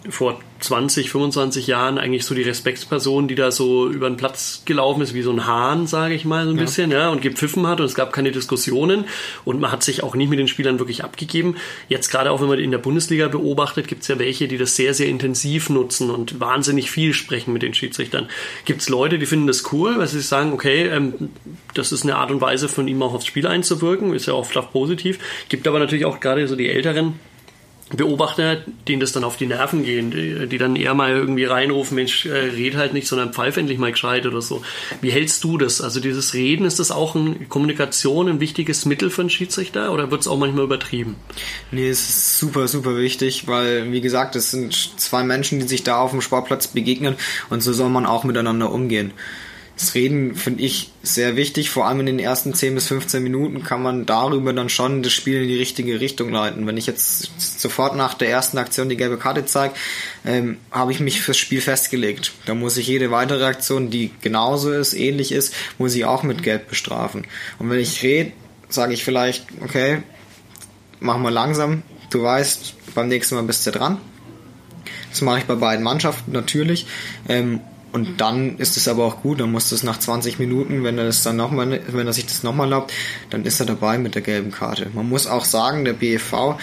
[0.08, 5.02] vor 20, 25 Jahren eigentlich so die Respektsperson, die da so über den Platz gelaufen
[5.02, 6.62] ist, wie so ein Hahn, sage ich mal so ein ja.
[6.62, 9.04] bisschen, ja, und gepfiffen hat und es gab keine Diskussionen
[9.44, 11.56] und man hat sich auch nicht mit den Spielern wirklich abgegeben.
[11.88, 14.76] Jetzt gerade auch, wenn man in der Bundesliga beobachtet, gibt es ja welche, die das
[14.76, 18.28] sehr, sehr intensiv nutzen und wahnsinnig viel sprechen mit den Schiedsrichtern.
[18.64, 21.30] Gibt es Leute, die finden das cool, weil sie sagen, okay, ähm,
[21.74, 24.56] das ist eine Art und Weise von ihm auch aufs Spiel einzuwirken, ist ja oft
[24.56, 25.18] auch positiv.
[25.48, 27.18] Gibt aber natürlich auch gerade so die Älteren,
[27.96, 30.10] Beobachter, denen das dann auf die Nerven gehen,
[30.48, 33.92] die, dann eher mal irgendwie reinrufen, Mensch, äh, red halt nicht, sondern pfeif endlich mal
[33.92, 34.62] gescheit oder so.
[35.00, 35.80] Wie hältst du das?
[35.80, 40.10] Also dieses Reden, ist das auch eine Kommunikation, ein wichtiges Mittel für einen Schiedsrichter oder
[40.10, 41.16] wird es auch manchmal übertrieben?
[41.70, 45.82] Nee, es ist super, super wichtig, weil, wie gesagt, es sind zwei Menschen, die sich
[45.82, 47.16] da auf dem Sportplatz begegnen
[47.50, 49.12] und so soll man auch miteinander umgehen.
[49.76, 51.70] Das Reden finde ich sehr wichtig.
[51.70, 55.12] Vor allem in den ersten 10 bis 15 Minuten kann man darüber dann schon das
[55.12, 56.66] Spiel in die richtige Richtung leiten.
[56.66, 59.74] Wenn ich jetzt sofort nach der ersten Aktion die gelbe Karte zeige,
[60.24, 62.32] ähm, habe ich mich fürs Spiel festgelegt.
[62.46, 66.44] Da muss ich jede weitere Aktion, die genauso ist, ähnlich ist, muss ich auch mit
[66.44, 67.26] Gelb bestrafen.
[67.58, 68.32] Und wenn ich rede,
[68.68, 70.02] sage ich vielleicht, okay,
[71.00, 71.82] mach mal langsam.
[72.10, 73.98] Du weißt, beim nächsten Mal bist du dran.
[75.10, 76.86] Das mache ich bei beiden Mannschaften natürlich.
[77.28, 77.60] Ähm,
[77.94, 81.04] und dann ist es aber auch gut, dann muss das nach 20 Minuten, wenn er
[81.04, 82.92] das dann noch mal, wenn er sich das nochmal erlaubt,
[83.30, 84.90] dann ist er dabei mit der gelben Karte.
[84.92, 86.56] Man muss auch sagen, der BEV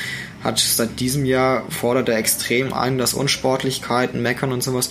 [0.43, 4.89] hat seit diesem Jahr fordert er extrem ein, dass Unsportlichkeiten, Meckern und sowas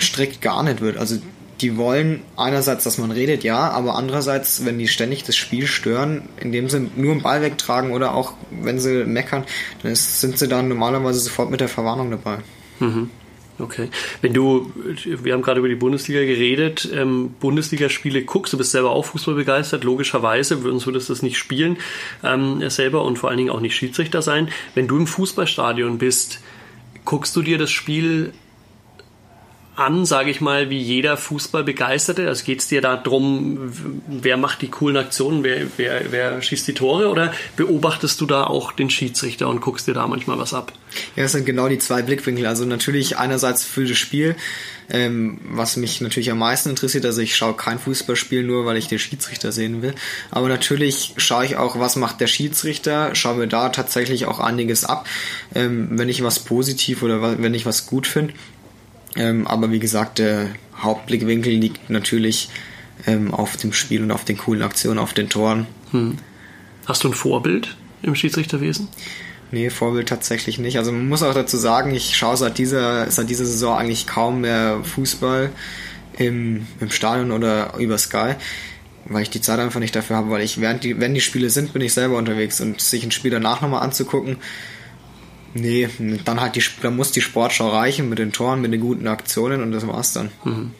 [0.00, 0.96] strikt gar nicht wird.
[0.96, 1.16] Also
[1.60, 6.28] die wollen einerseits, dass man redet, ja, aber andererseits, wenn die ständig das Spiel stören,
[6.38, 9.42] indem sie nur einen Ball wegtragen oder auch wenn sie meckern,
[9.82, 12.38] dann ist, sind sie dann normalerweise sofort mit der Verwarnung dabei.
[12.78, 13.10] Mhm.
[13.58, 13.88] Okay.
[14.22, 14.72] Wenn du,
[15.04, 19.34] wir haben gerade über die Bundesliga geredet, ähm, Bundesligaspiele guckst, du bist selber auch Fußball
[19.34, 21.76] begeistert, logischerweise, sonst würdest du das nicht spielen
[22.24, 24.48] ähm, selber und vor allen Dingen auch nicht Schiedsrichter sein.
[24.74, 26.40] Wenn du im Fußballstadion bist,
[27.04, 28.32] guckst du dir das Spiel
[29.74, 32.28] an, sage ich mal, wie jeder Fußballbegeisterte?
[32.28, 33.72] Also geht es dir da drum,
[34.06, 38.44] wer macht die coolen Aktionen, wer, wer, wer schießt die Tore oder beobachtest du da
[38.44, 40.72] auch den Schiedsrichter und guckst dir da manchmal was ab?
[41.16, 42.46] Ja, das sind genau die zwei Blickwinkel.
[42.46, 44.36] Also natürlich einerseits für das Spiel,
[44.90, 47.06] ähm, was mich natürlich am meisten interessiert.
[47.06, 49.94] Also ich schaue kein Fußballspiel nur, weil ich den Schiedsrichter sehen will.
[50.30, 54.84] Aber natürlich schaue ich auch, was macht der Schiedsrichter, schaue mir da tatsächlich auch einiges
[54.84, 55.06] ab,
[55.54, 58.34] ähm, wenn ich was positiv oder wenn ich was gut finde.
[59.16, 62.48] Ähm, aber wie gesagt, der Hauptblickwinkel liegt natürlich
[63.06, 65.66] ähm, auf dem Spiel und auf den coolen Aktionen, auf den Toren.
[65.90, 66.18] Hm.
[66.86, 68.88] Hast du ein Vorbild im Schiedsrichterwesen?
[69.50, 70.78] Nee, Vorbild tatsächlich nicht.
[70.78, 74.40] Also man muss auch dazu sagen, ich schaue seit dieser, seit dieser Saison eigentlich kaum
[74.40, 75.50] mehr Fußball
[76.16, 78.34] im, im Stadion oder über Sky,
[79.04, 81.50] weil ich die Zeit einfach nicht dafür habe, weil ich während die, wenn die Spiele
[81.50, 84.38] sind, bin ich selber unterwegs und sich ein Spiel danach nochmal anzugucken,
[85.54, 85.88] Nee,
[86.24, 89.62] dann halt die, dann muss die Sportschau reichen mit den Toren, mit den guten Aktionen
[89.62, 90.30] und das war's dann.
[90.44, 90.70] Mhm.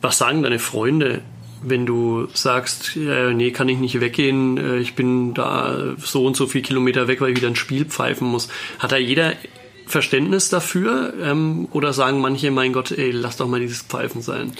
[0.00, 1.22] Was sagen deine Freunde,
[1.62, 6.36] wenn du sagst, äh, nee, kann ich nicht weggehen, äh, ich bin da so und
[6.36, 8.48] so viel Kilometer weg, weil ich wieder ein Spiel pfeifen muss?
[8.78, 9.34] Hat da jeder
[9.86, 11.14] Verständnis dafür?
[11.22, 14.52] Ähm, oder sagen manche, mein Gott, ey, lass doch mal dieses Pfeifen sein?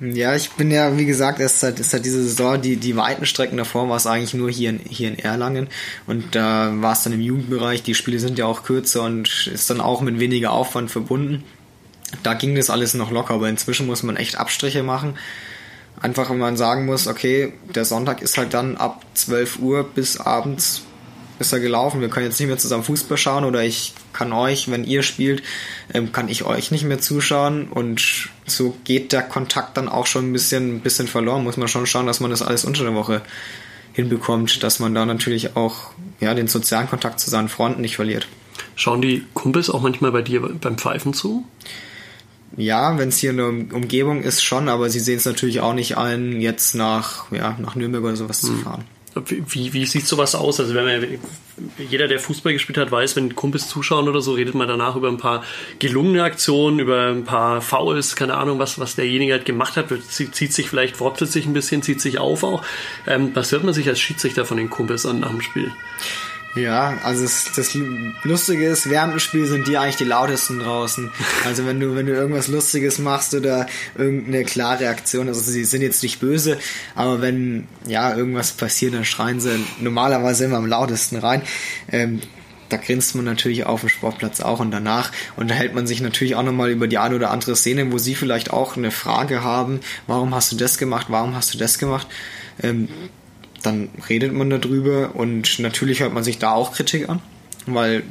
[0.00, 3.56] Ja, ich bin ja, wie gesagt, erst seit, seit dieser Saison, die, die weiten Strecken
[3.56, 5.66] davor war es eigentlich nur hier in, hier in Erlangen
[6.06, 9.70] und da war es dann im Jugendbereich, die Spiele sind ja auch kürzer und ist
[9.70, 11.42] dann auch mit weniger Aufwand verbunden.
[12.22, 15.18] Da ging das alles noch locker, aber inzwischen muss man echt Abstriche machen.
[16.00, 20.18] Einfach, wenn man sagen muss, okay, der Sonntag ist halt dann ab 12 Uhr bis
[20.20, 20.82] abends
[21.38, 22.00] ist er gelaufen.
[22.00, 25.42] Wir können jetzt nicht mehr zusammen Fußball schauen oder ich kann euch, wenn ihr spielt,
[25.94, 30.30] ähm, kann ich euch nicht mehr zuschauen und so geht der Kontakt dann auch schon
[30.30, 31.44] ein bisschen, ein bisschen verloren.
[31.44, 33.22] Muss man schon schauen, dass man das alles unter der Woche
[33.92, 38.28] hinbekommt, dass man da natürlich auch ja, den sozialen Kontakt zu seinen Freunden nicht verliert.
[38.76, 41.44] Schauen die Kumpels auch manchmal bei dir beim Pfeifen zu?
[42.56, 45.98] Ja, wenn es hier eine Umgebung ist, schon, aber sie sehen es natürlich auch nicht
[45.98, 48.48] ein, jetzt nach, ja, nach Nürnberg oder sowas hm.
[48.48, 48.84] zu fahren.
[49.26, 50.60] Wie, wie sieht sowas aus?
[50.60, 51.18] Also wenn man,
[51.78, 55.08] jeder, der Fußball gespielt hat, weiß, wenn Kumpels zuschauen oder so, redet man danach über
[55.08, 55.44] ein paar
[55.78, 60.52] gelungene Aktionen, über ein paar Fouls, keine Ahnung, was, was derjenige halt gemacht hat, zieht
[60.52, 62.62] sich vielleicht, wortelt sich ein bisschen, zieht sich auf auch.
[63.06, 65.72] Ähm, was hört man sich als Schiedsrichter von den Kumpels an nach dem Spiel?
[66.62, 67.76] Ja, also das, das
[68.24, 71.10] Lustige ist, während dem Spiel sind die eigentlich die lautesten draußen.
[71.44, 73.66] Also wenn du, wenn du irgendwas Lustiges machst oder
[73.96, 76.58] irgendeine klare Aktion, also sie sind jetzt nicht böse,
[76.94, 81.42] aber wenn ja irgendwas passiert, dann schreien sie normalerweise immer am lautesten rein.
[81.92, 82.20] Ähm,
[82.68, 86.42] da grinst man natürlich auf dem Sportplatz auch und danach unterhält man sich natürlich auch
[86.42, 90.34] nochmal über die eine oder andere Szene, wo sie vielleicht auch eine Frage haben, warum
[90.34, 92.06] hast du das gemacht, warum hast du das gemacht.
[92.62, 92.88] Ähm,
[93.62, 97.20] dann redet man darüber und natürlich hört man sich da auch Kritik an,
[97.66, 98.04] weil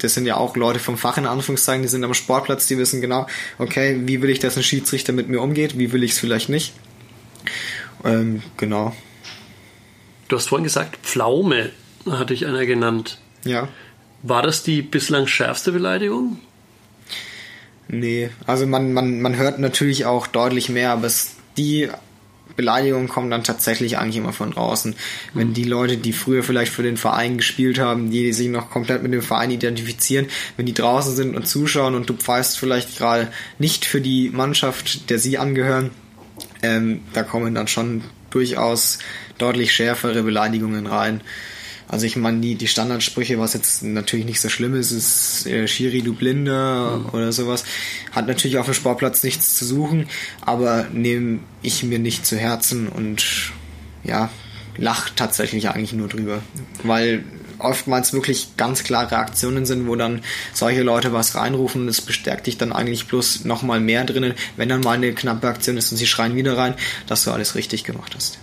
[0.00, 3.00] das sind ja auch Leute vom Fach in Anführungszeichen, die sind am Sportplatz, die wissen
[3.00, 3.26] genau,
[3.58, 6.48] okay, wie will ich, dass ein Schiedsrichter mit mir umgeht, wie will ich es vielleicht
[6.48, 6.72] nicht.
[8.04, 8.94] Ähm, genau.
[10.28, 11.70] Du hast vorhin gesagt, Pflaume
[12.08, 13.18] hatte ich einer genannt.
[13.44, 13.68] Ja.
[14.22, 16.38] War das die bislang schärfste Beleidigung?
[17.88, 21.88] Nee, also man, man, man hört natürlich auch deutlich mehr, aber es, die
[22.56, 24.94] Beleidigungen kommen dann tatsächlich eigentlich immer von draußen.
[25.34, 29.02] Wenn die Leute, die früher vielleicht für den Verein gespielt haben, die sich noch komplett
[29.02, 33.28] mit dem Verein identifizieren, wenn die draußen sind und zuschauen und du pfeifst vielleicht gerade
[33.58, 35.90] nicht für die Mannschaft, der sie angehören,
[36.62, 38.98] ähm, da kommen dann schon durchaus
[39.38, 41.20] deutlich schärfere Beleidigungen rein.
[41.90, 45.66] Also ich meine, die, die Standardsprüche, was jetzt natürlich nicht so schlimm ist, ist äh,
[45.66, 47.08] Schiri, du Blinde mhm.
[47.10, 47.64] oder sowas,
[48.12, 50.06] hat natürlich auf dem Sportplatz nichts zu suchen,
[50.40, 53.52] aber nehme ich mir nicht zu Herzen und
[54.04, 54.30] ja,
[54.76, 56.42] lach tatsächlich eigentlich nur drüber.
[56.84, 57.24] Weil
[57.58, 60.22] oftmals wirklich ganz klare Aktionen sind, wo dann
[60.54, 64.68] solche Leute was reinrufen und es bestärkt dich dann eigentlich bloß nochmal mehr drinnen, wenn
[64.68, 66.74] dann mal eine knappe Aktion ist und sie schreien wieder rein,
[67.08, 68.38] dass du alles richtig gemacht hast.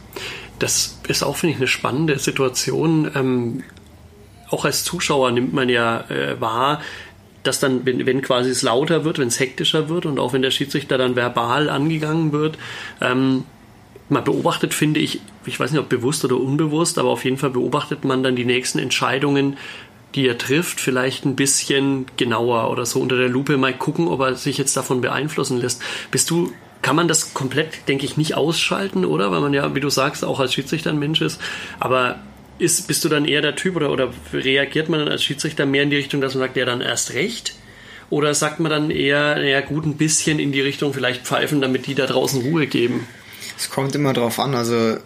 [0.59, 3.11] Das ist auch, finde ich, eine spannende Situation.
[3.15, 3.63] Ähm,
[4.49, 6.81] auch als Zuschauer nimmt man ja äh, wahr,
[7.43, 10.41] dass dann, wenn, wenn quasi es lauter wird, wenn es hektischer wird und auch wenn
[10.41, 12.57] der Schiedsrichter dann verbal angegangen wird,
[13.01, 13.43] ähm,
[14.09, 17.49] man beobachtet, finde ich, ich weiß nicht, ob bewusst oder unbewusst, aber auf jeden Fall
[17.49, 19.57] beobachtet man dann die nächsten Entscheidungen,
[20.15, 24.21] die er trifft, vielleicht ein bisschen genauer oder so unter der Lupe mal gucken, ob
[24.21, 25.81] er sich jetzt davon beeinflussen lässt.
[26.11, 29.31] Bist du, kann man das komplett, denke ich, nicht ausschalten, oder?
[29.31, 31.39] Weil man ja, wie du sagst, auch als Schiedsrichter ein Mensch ist.
[31.79, 32.19] Aber
[32.59, 35.83] ist, bist du dann eher der Typ oder, oder reagiert man dann als Schiedsrichter mehr
[35.83, 37.55] in die Richtung, dass man sagt, ja, dann erst recht?
[38.09, 41.87] Oder sagt man dann eher, ja gut, ein bisschen in die Richtung vielleicht pfeifen, damit
[41.87, 43.05] die da draußen Ruhe geben?
[43.57, 44.55] Es kommt immer drauf an.
[44.55, 44.97] Also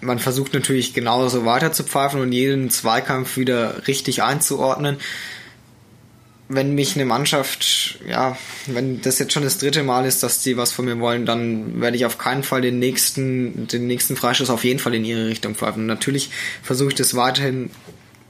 [0.00, 4.96] man versucht natürlich genauso weiter zu pfeifen und jeden Zweikampf wieder richtig einzuordnen.
[6.48, 10.56] Wenn mich eine Mannschaft, ja, wenn das jetzt schon das dritte Mal ist, dass die
[10.56, 14.50] was von mir wollen, dann werde ich auf keinen Fall den nächsten, den nächsten Freistoß
[14.50, 15.86] auf jeden Fall in ihre Richtung pfeifen.
[15.86, 16.30] natürlich
[16.62, 17.70] versuche ich das weiterhin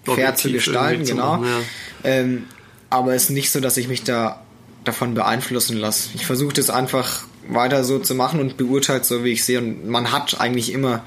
[0.04, 1.36] fair zu gestalten, genau.
[1.36, 2.10] Machen, ja.
[2.10, 2.44] ähm,
[2.88, 4.40] aber es ist nicht so, dass ich mich da
[4.84, 6.10] davon beeinflussen lasse.
[6.14, 9.58] Ich versuche das einfach weiter so zu machen und beurteilt so, wie ich sehe.
[9.58, 11.04] Und man hat eigentlich immer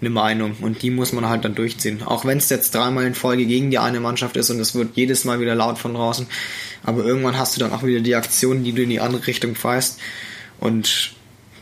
[0.00, 2.02] eine Meinung und die muss man halt dann durchziehen.
[2.04, 4.96] Auch wenn es jetzt dreimal in Folge gegen die eine Mannschaft ist und es wird
[4.96, 6.26] jedes Mal wieder laut von draußen.
[6.84, 9.54] Aber irgendwann hast du dann auch wieder die Aktion, die du in die andere Richtung
[9.54, 9.98] pfeifst.
[10.60, 11.12] Und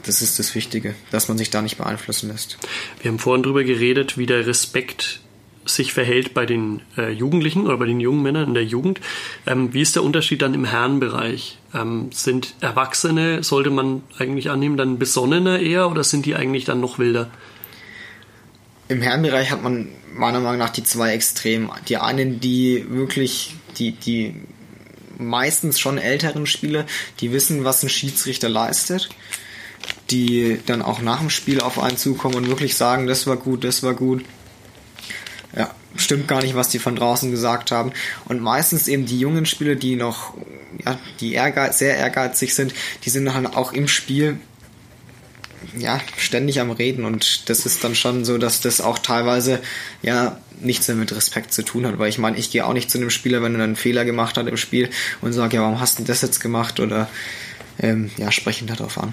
[0.04, 2.58] das ist das Wichtige, dass man sich da nicht beeinflussen lässt.
[3.00, 5.20] Wir haben vorhin drüber geredet, wie der Respekt
[5.64, 9.00] sich verhält bei den äh, Jugendlichen oder bei den jungen Männern in der Jugend.
[9.46, 11.58] Ähm, wie ist der Unterschied dann im Herrenbereich?
[11.74, 16.80] Ähm, sind Erwachsene, sollte man eigentlich annehmen, dann besonnener eher oder sind die eigentlich dann
[16.80, 17.30] noch wilder?
[18.88, 21.70] Im Herrenbereich hat man meiner Meinung nach die zwei Extremen.
[21.88, 24.34] Die einen, die wirklich, die, die
[25.18, 26.86] meistens schon älteren Spieler,
[27.20, 29.08] die wissen, was ein Schiedsrichter leistet
[30.10, 33.62] die dann auch nach dem Spiel auf einen zukommen und wirklich sagen, das war gut,
[33.62, 34.24] das war gut
[35.56, 37.92] ja, stimmt gar nicht, was die von draußen gesagt haben.
[38.26, 40.34] Und meistens eben die jungen Spieler, die noch,
[40.84, 44.38] ja, die ehrgeiz, sehr ehrgeizig sind, die sind dann auch im Spiel
[45.76, 49.60] ja, ständig am Reden und das ist dann schon so, dass das auch teilweise
[50.02, 52.90] ja nichts mehr mit Respekt zu tun hat, weil ich meine, ich gehe auch nicht
[52.90, 55.80] zu einem Spieler, wenn er einen Fehler gemacht hat im Spiel und sage, ja, warum
[55.80, 57.08] hast du das jetzt gemacht oder
[57.78, 59.12] ähm, ja, sprechen darauf an.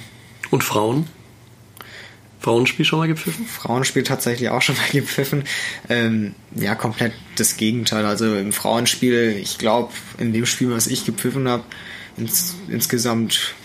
[0.49, 1.07] Und Frauen?
[2.39, 3.45] Frauenspiel schon mal gepfiffen?
[3.45, 5.45] Frauenspiel tatsächlich auch schon mal gepfiffen.
[5.89, 8.05] Ähm, ja, komplett das Gegenteil.
[8.05, 11.63] Also im Frauenspiel, ich glaube, in dem Spiel, was ich gepfiffen habe,
[12.17, 13.55] ins, insgesamt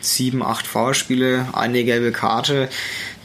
[0.00, 2.68] sieben, acht Foulspiele, eine gelbe Karte,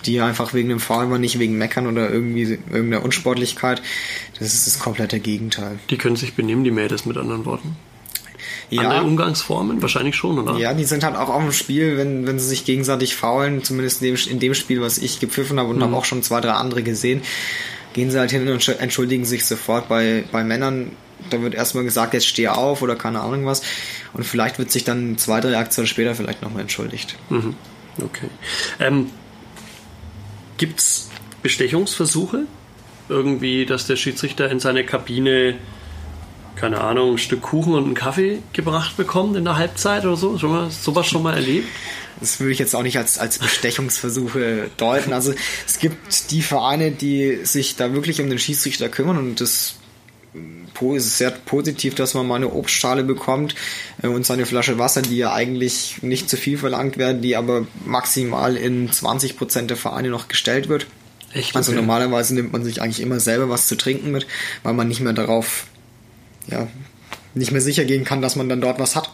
[0.05, 3.81] die einfach wegen dem Foul war, nicht wegen Meckern oder irgendwie irgendeiner Unsportlichkeit.
[4.37, 5.79] Das ist das komplette Gegenteil.
[5.89, 7.75] Die können sich benehmen, die Mädels mit anderen Worten
[8.69, 8.81] ja.
[8.81, 9.81] andere Umgangsformen?
[9.81, 10.57] Wahrscheinlich schon, oder?
[10.57, 14.01] Ja, die sind halt auch auf dem Spiel, wenn, wenn sie sich gegenseitig faulen, zumindest
[14.01, 15.83] in dem, in dem Spiel, was ich gepfiffen habe und mhm.
[15.83, 17.21] habe auch schon zwei, drei andere gesehen,
[17.93, 19.87] gehen sie halt hin und entschuldigen sich sofort.
[19.87, 20.91] Bei, bei Männern,
[21.29, 23.61] da wird erstmal gesagt, jetzt steh auf oder keine Ahnung was.
[24.15, 27.15] Und vielleicht wird sich dann zwei, drei Aktionen später vielleicht nochmal entschuldigt.
[27.29, 27.55] Mhm.
[28.01, 28.29] Okay.
[28.79, 29.11] Ähm,
[30.57, 31.09] gibt's
[31.43, 32.45] Bestechungsversuche?
[33.07, 35.55] Irgendwie, dass der Schiedsrichter in seine Kabine
[36.55, 40.37] keine Ahnung, ein Stück Kuchen und einen Kaffee gebracht bekommen in der Halbzeit oder so?
[40.37, 41.67] Schon mal, sowas schon mal erlebt?
[42.19, 45.11] Das würde ich jetzt auch nicht als, als Bestechungsversuche deuten.
[45.11, 45.33] Also
[45.67, 49.75] es gibt die Vereine, die sich da wirklich um den Schiedsrichter kümmern und das
[50.97, 53.55] sehr positiv, dass man mal eine Obstschale bekommt
[54.01, 57.65] äh, und seine Flasche Wasser, die ja eigentlich nicht zu viel verlangt werden, die aber
[57.85, 60.87] maximal in 20% der Vereine noch gestellt wird.
[61.33, 61.55] Echt?
[61.55, 64.27] Also normalerweise nimmt man sich eigentlich immer selber was zu trinken mit,
[64.63, 65.65] weil man nicht mehr darauf
[66.47, 66.67] ja,
[67.33, 69.11] nicht mehr sicher gehen kann, dass man dann dort was hat.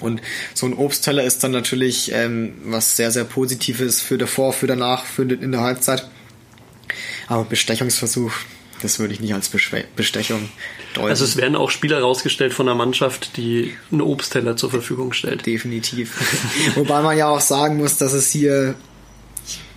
[0.00, 0.20] Und
[0.54, 5.04] so ein Obstteller ist dann natürlich ähm, was sehr, sehr Positives für davor, für danach,
[5.04, 6.08] für in der Halbzeit.
[7.26, 8.32] Aber Bestechungsversuch,
[8.82, 10.48] das würde ich nicht als Bestechung
[10.94, 11.08] deuten.
[11.08, 15.46] Also es werden auch Spieler rausgestellt von der Mannschaft, die einen Obstteller zur Verfügung stellt.
[15.46, 16.14] Definitiv.
[16.74, 18.74] Wobei man ja auch sagen muss, dass es hier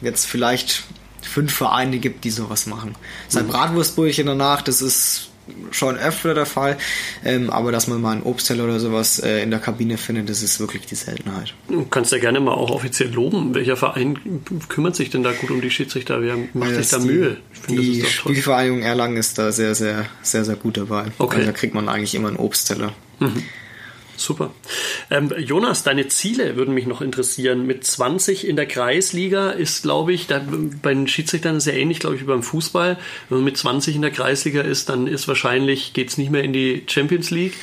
[0.02, 0.84] jetzt vielleicht
[1.22, 2.96] fünf Vereine gibt, die sowas machen.
[3.28, 3.50] Sein mhm.
[3.50, 5.30] Bratwurstbrötchen danach, das ist
[5.72, 6.78] schon öfter der Fall,
[7.24, 10.42] ähm, aber dass man mal einen Obstteller oder sowas äh, in der Kabine findet, das
[10.42, 11.54] ist wirklich die Seltenheit.
[11.70, 13.54] Du kannst ja gerne mal auch offiziell loben.
[13.54, 16.22] Welcher Verein kümmert sich denn da gut um die Schiedsrichter?
[16.22, 17.38] Wer macht sich da Mühe?
[17.52, 21.06] Finde, die Spielvereinigung Erlangen ist da sehr, sehr, sehr, sehr gut dabei.
[21.18, 21.38] Okay.
[21.38, 22.94] Also da kriegt man eigentlich immer einen Obstteller.
[23.20, 23.44] Mhm.
[24.18, 24.52] Super.
[25.12, 27.68] Ähm, Jonas, deine Ziele würden mich noch interessieren.
[27.68, 30.42] Mit 20 in der Kreisliga ist, glaube ich, da,
[30.82, 32.98] bei den Schiedsrichtern sehr ähnlich, glaube ich, wie beim Fußball.
[33.30, 36.44] Wenn man mit 20 in der Kreisliga ist, dann ist wahrscheinlich, geht es nicht mehr
[36.44, 37.54] in die Champions League.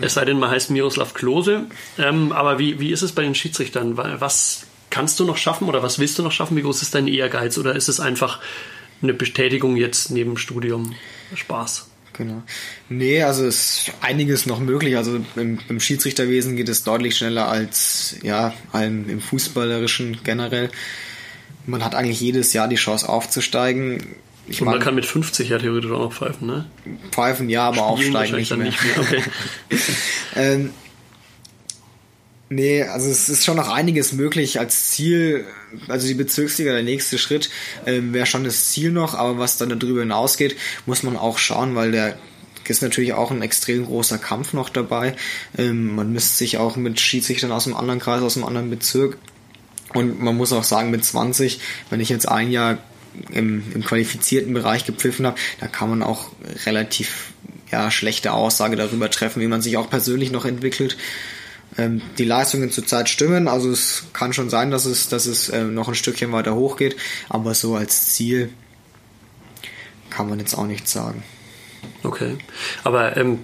[0.00, 1.66] Es sei denn, man heißt Miroslav Klose.
[1.98, 3.96] Ähm, aber wie, wie ist es bei den Schiedsrichtern?
[3.96, 6.56] Was kannst du noch schaffen oder was willst du noch schaffen?
[6.56, 7.58] Wie groß ist dein Ehrgeiz?
[7.58, 8.40] Oder ist es einfach
[9.02, 10.94] eine Bestätigung jetzt neben Studium?
[11.34, 11.87] Spaß?
[12.18, 12.42] Genau.
[12.88, 14.96] Nee, also ist einiges noch möglich.
[14.96, 20.70] Also im, im Schiedsrichterwesen geht es deutlich schneller als ja, allem im Fußballerischen generell.
[21.66, 24.16] Man hat eigentlich jedes Jahr die Chance aufzusteigen.
[24.48, 26.66] Ich Und man kann mit 50 ja theoretisch auch noch pfeifen, ne?
[27.12, 28.66] Pfeifen ja, aber Spielen aufsteigen nicht mehr.
[28.66, 28.98] nicht mehr.
[28.98, 29.22] Okay.
[30.34, 30.70] ähm,
[32.50, 35.44] Nee, also es ist schon noch einiges möglich als Ziel.
[35.86, 37.50] Also die Bezirksliga, der nächste Schritt,
[37.84, 41.74] äh, wäre schon das Ziel noch, aber was dann darüber hinausgeht, muss man auch schauen,
[41.74, 42.18] weil der
[42.66, 45.14] ist natürlich auch ein extrem großer Kampf noch dabei.
[45.56, 49.18] Ähm, man misst sich auch mit Schiedsrichtern aus einem anderen Kreis, aus einem anderen Bezirk.
[49.94, 52.78] Und man muss auch sagen, mit 20, wenn ich jetzt ein Jahr
[53.30, 56.30] im, im qualifizierten Bereich gepfiffen habe, da kann man auch
[56.66, 57.32] relativ
[57.70, 60.96] ja, schlechte Aussage darüber treffen, wie man sich auch persönlich noch entwickelt
[61.76, 63.48] ähm, die Leistungen zurzeit stimmen.
[63.48, 66.96] Also es kann schon sein, dass es, dass es äh, noch ein Stückchen weiter hochgeht,
[67.28, 68.50] aber so als Ziel
[70.10, 71.22] kann man jetzt auch nichts sagen.
[72.02, 72.36] Okay.
[72.84, 73.40] Aber ähm,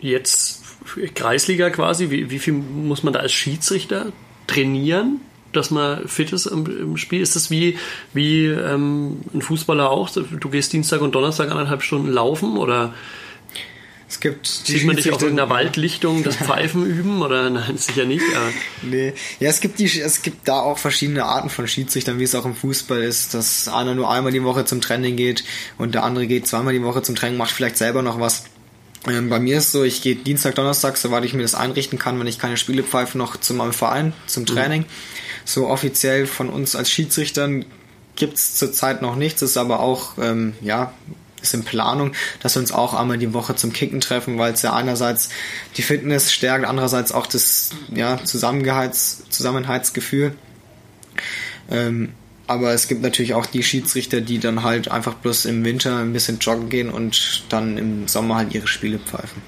[0.00, 0.62] jetzt
[1.14, 4.12] Kreisliga quasi, wie, wie viel muss man da als Schiedsrichter
[4.46, 5.20] trainieren?
[5.52, 7.22] dass man fit ist im, Spiel?
[7.22, 7.78] Ist das wie,
[8.12, 10.10] wie ähm, ein Fußballer auch?
[10.10, 12.92] Du gehst Dienstag und Donnerstag anderthalb Stunden laufen oder
[14.08, 18.04] es gibt Sieht man dich auch in der Waldlichtung das Pfeifen üben oder nein, sicher
[18.04, 18.24] nicht.
[18.36, 18.52] Aber.
[18.82, 19.14] Nee.
[19.40, 22.44] Ja, es gibt die, es gibt da auch verschiedene Arten von Schiedsrichtern, wie es auch
[22.44, 25.42] im Fußball ist, dass einer nur einmal die Woche zum Training geht
[25.76, 28.44] und der andere geht zweimal die Woche zum Training, macht vielleicht selber noch was.
[29.08, 32.18] Ähm, bei mir ist so, ich gehe Dienstag, Donnerstag, soweit ich mir das einrichten kann,
[32.18, 34.46] wenn ich keine Spiele pfeife, noch zu meinem Verein, zum mhm.
[34.46, 34.80] Training.
[34.82, 34.86] Mhm.
[35.44, 37.64] So offiziell von uns als Schiedsrichtern
[38.14, 40.92] gibt's zurzeit noch nichts, ist aber auch, ähm, ja,
[41.42, 44.62] ist in Planung, dass wir uns auch einmal die Woche zum Kicken treffen, weil es
[44.62, 45.28] ja einerseits
[45.76, 50.32] die Fitness stärkt, andererseits auch das ja, Zusammenhaltsgefühl.
[51.70, 52.12] Ähm,
[52.46, 56.12] aber es gibt natürlich auch die Schiedsrichter, die dann halt einfach bloß im Winter ein
[56.12, 59.42] bisschen joggen gehen und dann im Sommer halt ihre Spiele pfeifen.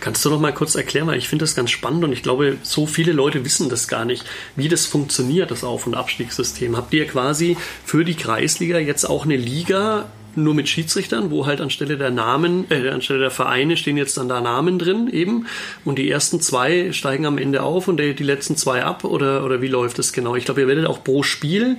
[0.00, 2.56] Kannst du noch mal kurz erklären, weil ich finde das ganz spannend und ich glaube,
[2.62, 4.24] so viele Leute wissen das gar nicht,
[4.56, 6.76] wie das funktioniert, das Auf- und Abstiegssystem.
[6.76, 10.06] Habt ihr quasi für die Kreisliga jetzt auch eine Liga
[10.42, 14.28] nur mit Schiedsrichtern, wo halt anstelle der Namen, äh, anstelle der Vereine stehen jetzt dann
[14.28, 15.46] da Namen drin eben
[15.84, 19.44] und die ersten zwei steigen am Ende auf und die, die letzten zwei ab oder,
[19.44, 20.36] oder wie läuft das genau?
[20.36, 21.76] Ich glaube, ihr werdet auch pro Spiel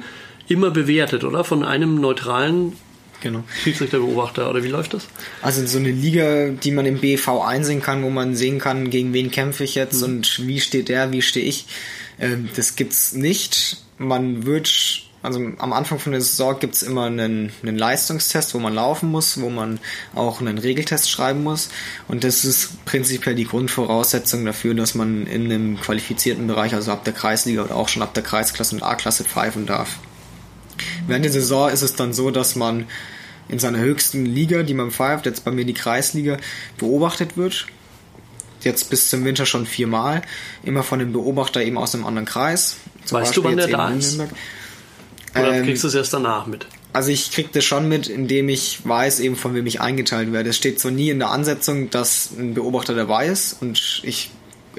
[0.48, 1.44] immer bewertet, oder?
[1.44, 2.74] Von einem neutralen
[3.22, 3.44] genau.
[3.64, 5.08] Schiedsrichterbeobachter oder wie läuft das?
[5.42, 9.14] Also so eine Liga, die man im BV einsehen kann, wo man sehen kann, gegen
[9.14, 10.16] wen kämpfe ich jetzt mhm.
[10.16, 11.66] und wie steht der, wie stehe ich.
[12.20, 13.84] Ähm, das gibt's nicht.
[13.98, 18.74] Man wird also am Anfang von der Saison gibt's immer einen, einen Leistungstest, wo man
[18.74, 19.80] laufen muss, wo man
[20.16, 21.70] auch einen Regeltest schreiben muss.
[22.08, 27.04] Und das ist prinzipiell die Grundvoraussetzung dafür, dass man in einem qualifizierten Bereich, also ab
[27.04, 29.98] der Kreisliga oder auch schon ab der Kreisklasse und A-Klasse pfeifen darf.
[31.06, 32.86] Während der Saison ist es dann so, dass man
[33.50, 36.38] in seiner höchsten Liga, die man pfeift, jetzt bei mir die Kreisliga,
[36.78, 37.68] beobachtet wird.
[38.62, 40.22] Jetzt bis zum Winter schon viermal.
[40.64, 42.78] Immer von dem Beobachter eben aus einem anderen Kreis.
[43.06, 44.18] Zum weißt Beispiel du, wann der da ist?
[44.18, 44.38] Nürnberg.
[45.34, 46.68] Oder ähm, kriegst du es erst danach mit?
[46.92, 50.50] Also ich krieg das schon mit, indem ich weiß, eben von wem ich eingeteilt werde.
[50.50, 54.32] Es steht so nie in der Ansetzung, dass ein Beobachter dabei ist und ich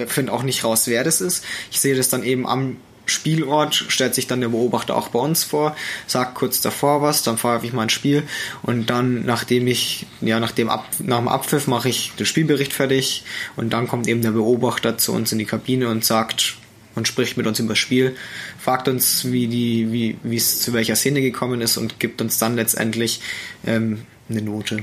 [0.07, 1.45] finde auch nicht raus, wer das ist.
[1.71, 2.77] Ich sehe das dann eben am
[3.07, 5.77] Spielort, stellt sich dann der Beobachter auch bei uns vor,
[6.07, 8.23] sagt kurz davor was, dann fahre ich mein Spiel
[8.63, 12.73] und dann, nachdem ich, ja, nach dem, Ab, nach dem Abpfiff mache ich den Spielbericht
[12.73, 13.25] fertig
[13.57, 16.57] und dann kommt eben der Beobachter zu uns in die Kabine und sagt,
[16.95, 18.17] und spricht mit uns über das Spiel,
[18.59, 22.39] fragt uns, wie die, wie, wie es zu welcher Szene gekommen ist und gibt uns
[22.39, 23.21] dann letztendlich
[23.67, 24.83] ähm, eine Note.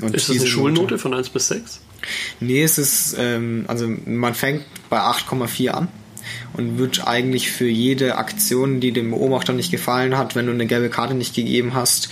[0.00, 1.80] Und ist das eine Schulnote Note, von 1 bis 6?
[2.40, 5.88] Nee, es ist, ähm, also man fängt bei 8,4 an
[6.52, 10.66] und wird eigentlich für jede Aktion, die dem Beobachter nicht gefallen hat, wenn du eine
[10.66, 12.08] gelbe Karte nicht gegeben hast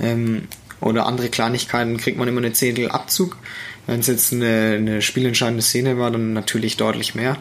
[0.00, 0.48] ähm,
[0.80, 3.36] oder andere Kleinigkeiten, kriegt man immer eine Zehntel Abzug.
[3.86, 7.38] Wenn es jetzt eine, eine spielentscheidende Szene war, dann natürlich deutlich mehr.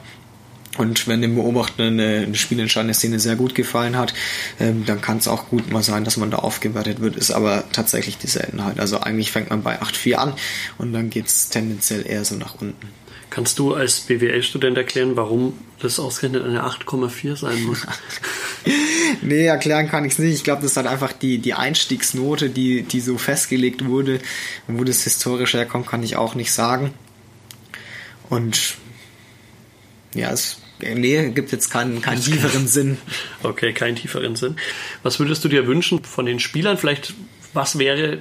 [0.77, 4.13] Und wenn dem Beobachter eine, eine spielentscheidende Szene sehr gut gefallen hat,
[4.59, 7.63] ähm, dann kann es auch gut mal sein, dass man da aufgewertet wird, ist aber
[7.71, 8.79] tatsächlich die Seltenheit.
[8.79, 10.33] Also eigentlich fängt man bei 8,4 an
[10.77, 12.87] und dann geht es tendenziell eher so nach unten.
[13.29, 17.85] Kannst du als BWL-Student erklären, warum das ausgerechnet eine 8,4 sein muss?
[19.21, 20.33] nee, erklären kann ich es nicht.
[20.33, 24.21] Ich glaube, das ist halt einfach die, die Einstiegsnote, die, die so festgelegt wurde.
[24.67, 26.93] Wo das historisch herkommt, kann ich auch nicht sagen.
[28.29, 28.75] Und
[30.13, 32.97] ja, es Nee, gibt jetzt keinen, keinen tieferen Sinn.
[33.43, 34.57] Okay, keinen tieferen Sinn.
[35.03, 36.77] Was würdest du dir wünschen von den Spielern?
[36.77, 37.13] Vielleicht,
[37.53, 38.19] was wäre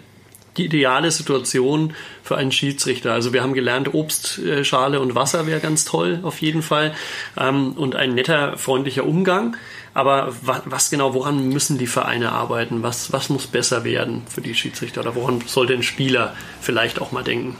[0.57, 3.13] die ideale Situation für einen Schiedsrichter.
[3.13, 6.95] Also wir haben gelernt, Obstschale und Wasser wäre ganz toll auf jeden Fall
[7.37, 9.57] ähm, und ein netter, freundlicher Umgang.
[9.95, 12.83] Aber was, was, genau, woran müssen die Vereine arbeiten?
[12.83, 17.13] Was, was muss besser werden für die Schiedsrichter oder woran sollte ein Spieler vielleicht auch
[17.13, 17.57] mal denken?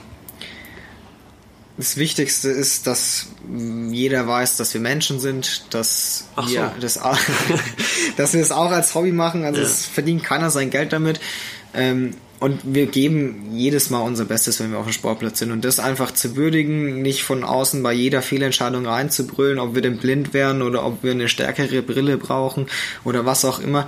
[1.77, 3.27] Das Wichtigste ist, dass
[3.91, 6.81] jeder weiß, dass wir Menschen sind, dass Ach wir so.
[6.81, 6.99] das,
[8.17, 9.45] dass wir es auch als Hobby machen.
[9.45, 9.67] Also ja.
[9.67, 11.19] es verdient keiner sein Geld damit.
[11.75, 15.51] Ähm, und wir geben jedes Mal unser Bestes, wenn wir auf dem Sportplatz sind.
[15.51, 19.97] Und das einfach zu würdigen, nicht von außen bei jeder Fehlentscheidung reinzubrüllen, ob wir denn
[19.97, 22.67] blind wären oder ob wir eine stärkere Brille brauchen
[23.03, 23.87] oder was auch immer,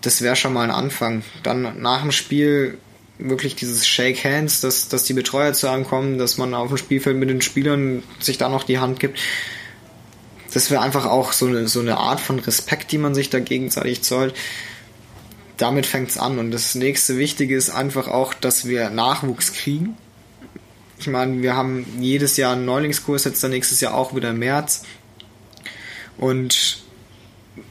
[0.00, 1.22] das wäre schon mal ein Anfang.
[1.42, 2.78] Dann nach dem Spiel
[3.18, 6.76] wirklich dieses Shake Hands, dass, dass die Betreuer zu einem kommen, dass man auf dem
[6.76, 9.18] Spielfeld mit den Spielern sich da noch die Hand gibt.
[10.52, 13.40] Das wäre einfach auch so eine, so eine Art von Respekt, die man sich da
[13.40, 14.34] gegenseitig zollt
[15.56, 16.38] damit fängt es an.
[16.38, 19.96] Und das nächste Wichtige ist einfach auch, dass wir Nachwuchs kriegen.
[20.98, 24.38] Ich meine, wir haben jedes Jahr einen Neulingskurs, jetzt dann nächstes Jahr auch wieder im
[24.38, 24.82] März.
[26.16, 26.82] Und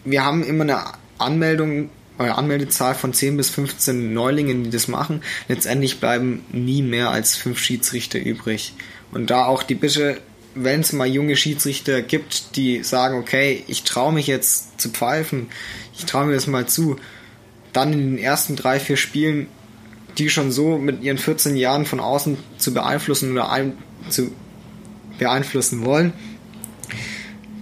[0.03, 0.83] wir haben immer eine
[1.17, 5.21] Anmeldung, Anmeldezahl von 10 bis 15 Neulingen, die das machen.
[5.47, 8.73] Letztendlich bleiben nie mehr als fünf Schiedsrichter übrig.
[9.11, 10.21] Und da auch die Bitte,
[10.55, 15.47] wenn es mal junge Schiedsrichter gibt, die sagen, okay, ich traue mich jetzt zu pfeifen,
[15.97, 16.97] ich traue mir das mal zu,
[17.73, 19.47] dann in den ersten drei, vier Spielen
[20.17, 23.73] die schon so mit ihren 14 Jahren von außen zu beeinflussen oder ein,
[24.09, 24.31] zu
[25.17, 26.13] beeinflussen wollen,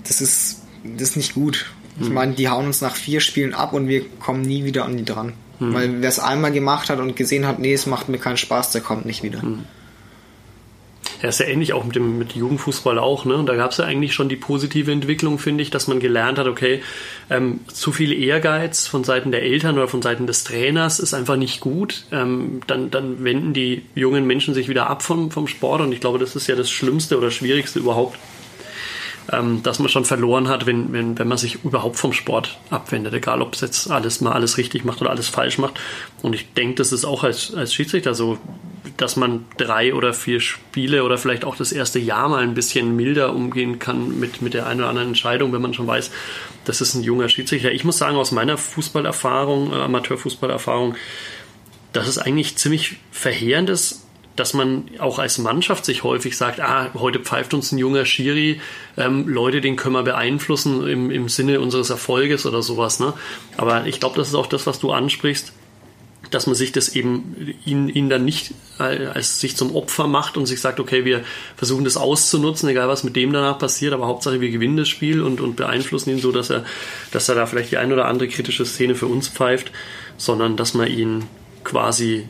[0.07, 1.71] das ist, das ist nicht gut.
[1.99, 2.13] Ich hm.
[2.13, 5.05] meine, die hauen uns nach vier Spielen ab und wir kommen nie wieder an die
[5.05, 5.33] dran.
[5.59, 5.73] Hm.
[5.73, 8.71] Weil wer es einmal gemacht hat und gesehen hat, nee, es macht mir keinen Spaß,
[8.71, 9.41] der kommt nicht wieder.
[9.41, 9.65] Hm.
[11.21, 13.37] Ja, ist ja ähnlich auch mit dem mit Jugendfußball auch, ne?
[13.37, 16.37] Und da gab es ja eigentlich schon die positive Entwicklung, finde ich, dass man gelernt
[16.37, 16.81] hat, okay,
[17.29, 21.37] ähm, zu viel Ehrgeiz von Seiten der Eltern oder von Seiten des Trainers ist einfach
[21.37, 22.03] nicht gut.
[22.11, 26.01] Ähm, dann, dann wenden die jungen Menschen sich wieder ab vom, vom Sport und ich
[26.01, 28.17] glaube, das ist ja das Schlimmste oder Schwierigste überhaupt,
[29.31, 33.13] ähm, dass man schon verloren hat, wenn, wenn, wenn man sich überhaupt vom Sport abwendet,
[33.13, 35.79] egal ob es jetzt alles mal alles richtig macht oder alles falsch macht.
[36.21, 38.37] Und ich denke, das ist auch als, als Schiedsrichter so,
[38.97, 42.95] dass man drei oder vier Spiele oder vielleicht auch das erste Jahr mal ein bisschen
[42.95, 46.11] milder umgehen kann mit, mit der einen oder anderen Entscheidung, wenn man schon weiß,
[46.65, 47.71] das ist ein junger Schiedsrichter.
[47.71, 50.95] Ich muss sagen, aus meiner Fußballerfahrung, äh, Amateurfußballerfahrung,
[51.93, 54.02] dass es eigentlich ziemlich verheerend ist,
[54.35, 58.59] dass man auch als Mannschaft sich häufig sagt, ah, heute pfeift uns ein junger Schiri,
[58.97, 62.99] ähm, Leute, den können wir beeinflussen im, im Sinne unseres Erfolges oder sowas.
[62.99, 63.13] Ne?
[63.57, 65.53] Aber ich glaube, das ist auch das, was du ansprichst
[66.31, 70.45] dass man sich das eben, ihn, ihn dann nicht als sich zum Opfer macht und
[70.45, 71.23] sich sagt, okay, wir
[71.55, 75.21] versuchen das auszunutzen, egal was mit dem danach passiert, aber Hauptsache wir gewinnen das Spiel
[75.21, 76.65] und, und beeinflussen ihn so, dass er,
[77.11, 79.71] dass er da vielleicht die ein oder andere kritische Szene für uns pfeift,
[80.17, 81.25] sondern dass man ihn
[81.63, 82.27] quasi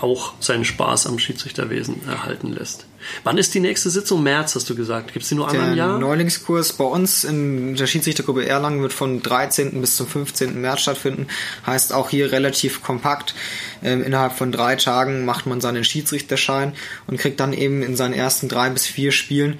[0.00, 2.86] auch seinen Spaß am Schiedsrichterwesen erhalten lässt.
[3.22, 4.22] Wann ist die nächste Sitzung?
[4.22, 5.12] März, hast du gesagt.
[5.12, 5.90] Gibt es die nur einmal im Jahr?
[5.90, 9.80] Der Neulingskurs bei uns in der Schiedsrichtergruppe Erlangen wird von 13.
[9.80, 10.60] bis zum 15.
[10.60, 11.28] März stattfinden.
[11.66, 13.34] Heißt auch hier relativ kompakt.
[13.82, 16.72] Ähm, innerhalb von drei Tagen macht man seinen Schiedsrichterschein
[17.06, 19.58] und kriegt dann eben in seinen ersten drei bis vier Spielen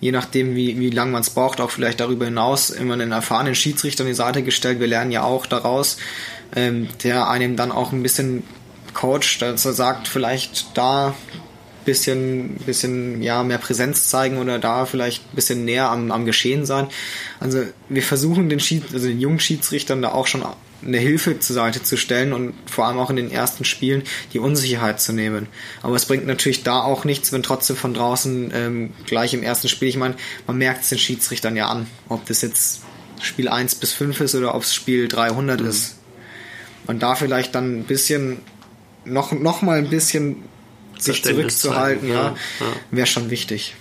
[0.00, 3.54] je nachdem, wie, wie lange man es braucht, auch vielleicht darüber hinaus immer einen erfahrenen
[3.54, 4.80] Schiedsrichter an die Seite gestellt.
[4.80, 5.96] Wir lernen ja auch daraus,
[6.56, 8.42] ähm, der einem dann auch ein bisschen
[8.94, 11.14] Coach, dass er sagt, vielleicht da
[11.84, 16.64] bisschen, bisschen ja, mehr Präsenz zeigen oder da vielleicht ein bisschen näher am, am Geschehen
[16.64, 16.88] sein.
[17.40, 20.44] Also wir versuchen den, Schied, also den jungen Schiedsrichtern da auch schon
[20.84, 24.38] eine Hilfe zur Seite zu stellen und vor allem auch in den ersten Spielen die
[24.38, 25.46] Unsicherheit zu nehmen.
[25.82, 29.68] Aber es bringt natürlich da auch nichts, wenn trotzdem von draußen ähm, gleich im ersten
[29.68, 30.16] Spiel, ich meine,
[30.46, 32.82] man merkt es den Schiedsrichtern ja an, ob das jetzt
[33.20, 35.68] Spiel 1 bis 5 ist oder ob es Spiel 300 mhm.
[35.68, 35.96] ist.
[36.88, 38.38] Und da vielleicht dann ein bisschen
[39.04, 40.44] noch, noch mal ein bisschen
[40.98, 42.66] sich zurückzuhalten, ja, ja.
[42.90, 43.74] wäre schon wichtig.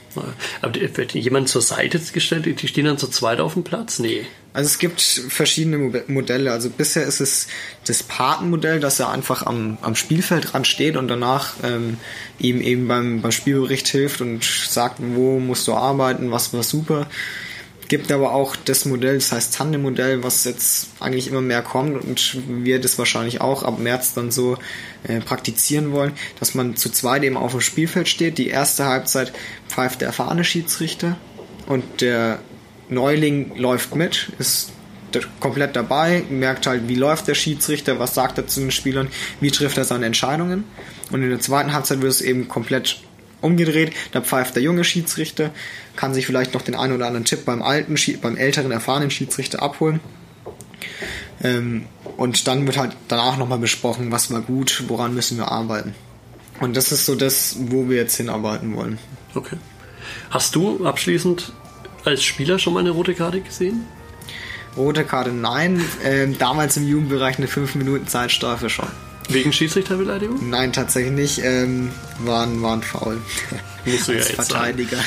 [0.62, 2.46] Aber wird jemand zur Seite gestellt?
[2.62, 4.00] Die stehen dann zu zweit auf dem Platz?
[4.00, 4.26] Nee.
[4.54, 6.52] Also es gibt verschiedene Modelle.
[6.52, 7.48] Also bisher ist es
[7.86, 11.98] das Patenmodell, dass er einfach am, am Spielfeld dran steht und danach ähm,
[12.40, 17.08] ihm eben beim, beim Spielbericht hilft und sagt, wo musst du arbeiten, was war super
[17.92, 22.38] gibt aber auch das Modell, das heißt Tandem-Modell, was jetzt eigentlich immer mehr kommt und
[22.48, 24.58] wir das wahrscheinlich auch ab März dann so
[25.04, 28.38] äh, praktizieren wollen, dass man zu zweit eben auf dem Spielfeld steht.
[28.38, 29.34] Die erste Halbzeit
[29.68, 31.18] pfeift der erfahrene Schiedsrichter
[31.68, 32.40] und der
[32.88, 34.72] Neuling läuft mit, ist
[35.42, 39.10] komplett dabei, merkt halt, wie läuft der Schiedsrichter, was sagt er zu den Spielern,
[39.42, 40.64] wie trifft er seine Entscheidungen.
[41.12, 43.02] Und in der zweiten Halbzeit wird es eben komplett
[43.42, 43.94] umgedreht.
[44.12, 45.52] Da pfeift der junge Schiedsrichter,
[45.96, 49.62] kann sich vielleicht noch den einen oder anderen Tipp beim alten, beim älteren, erfahrenen Schiedsrichter
[49.62, 50.00] abholen.
[51.44, 51.86] Ähm,
[52.18, 55.96] und dann wird halt danach nochmal besprochen, was war gut, woran müssen wir arbeiten.
[56.60, 59.00] Und das ist so das, wo wir jetzt hinarbeiten wollen.
[59.34, 59.58] Okay.
[60.30, 61.52] Hast du abschließend
[62.06, 63.86] als Spieler schon mal eine rote Karte gesehen?
[64.78, 65.84] Rote Karte nein.
[66.04, 68.88] Ähm, damals im Jugendbereich eine 5 Minuten Zeitstrafe schon.
[69.34, 70.50] Wegen Schiedsrichterbeleidigung?
[70.50, 71.42] Nein, tatsächlich nicht.
[71.44, 73.18] Ähm, waren, waren faul.
[73.86, 74.98] Musst du ja jetzt Verteidiger.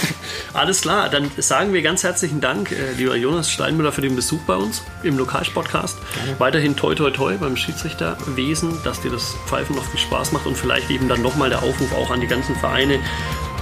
[0.52, 4.40] Alles klar, dann sagen wir ganz herzlichen Dank, äh, lieber Jonas Steinmüller, für den Besuch
[4.46, 5.96] bei uns im Lokalsportcast.
[6.38, 10.56] Weiterhin toi toi toi beim Schiedsrichterwesen, dass dir das Pfeifen noch viel Spaß macht und
[10.56, 13.00] vielleicht eben dann nochmal der Aufruf auch an die ganzen Vereine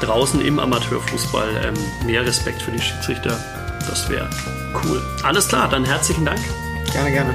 [0.01, 1.49] draußen im Amateurfußball.
[1.65, 3.39] Ähm, mehr Respekt für die Schiedsrichter.
[3.89, 4.29] Das wäre
[4.85, 5.03] cool.
[5.23, 6.41] Alles klar, dann herzlichen Dank.
[6.93, 7.35] Gerne, gerne.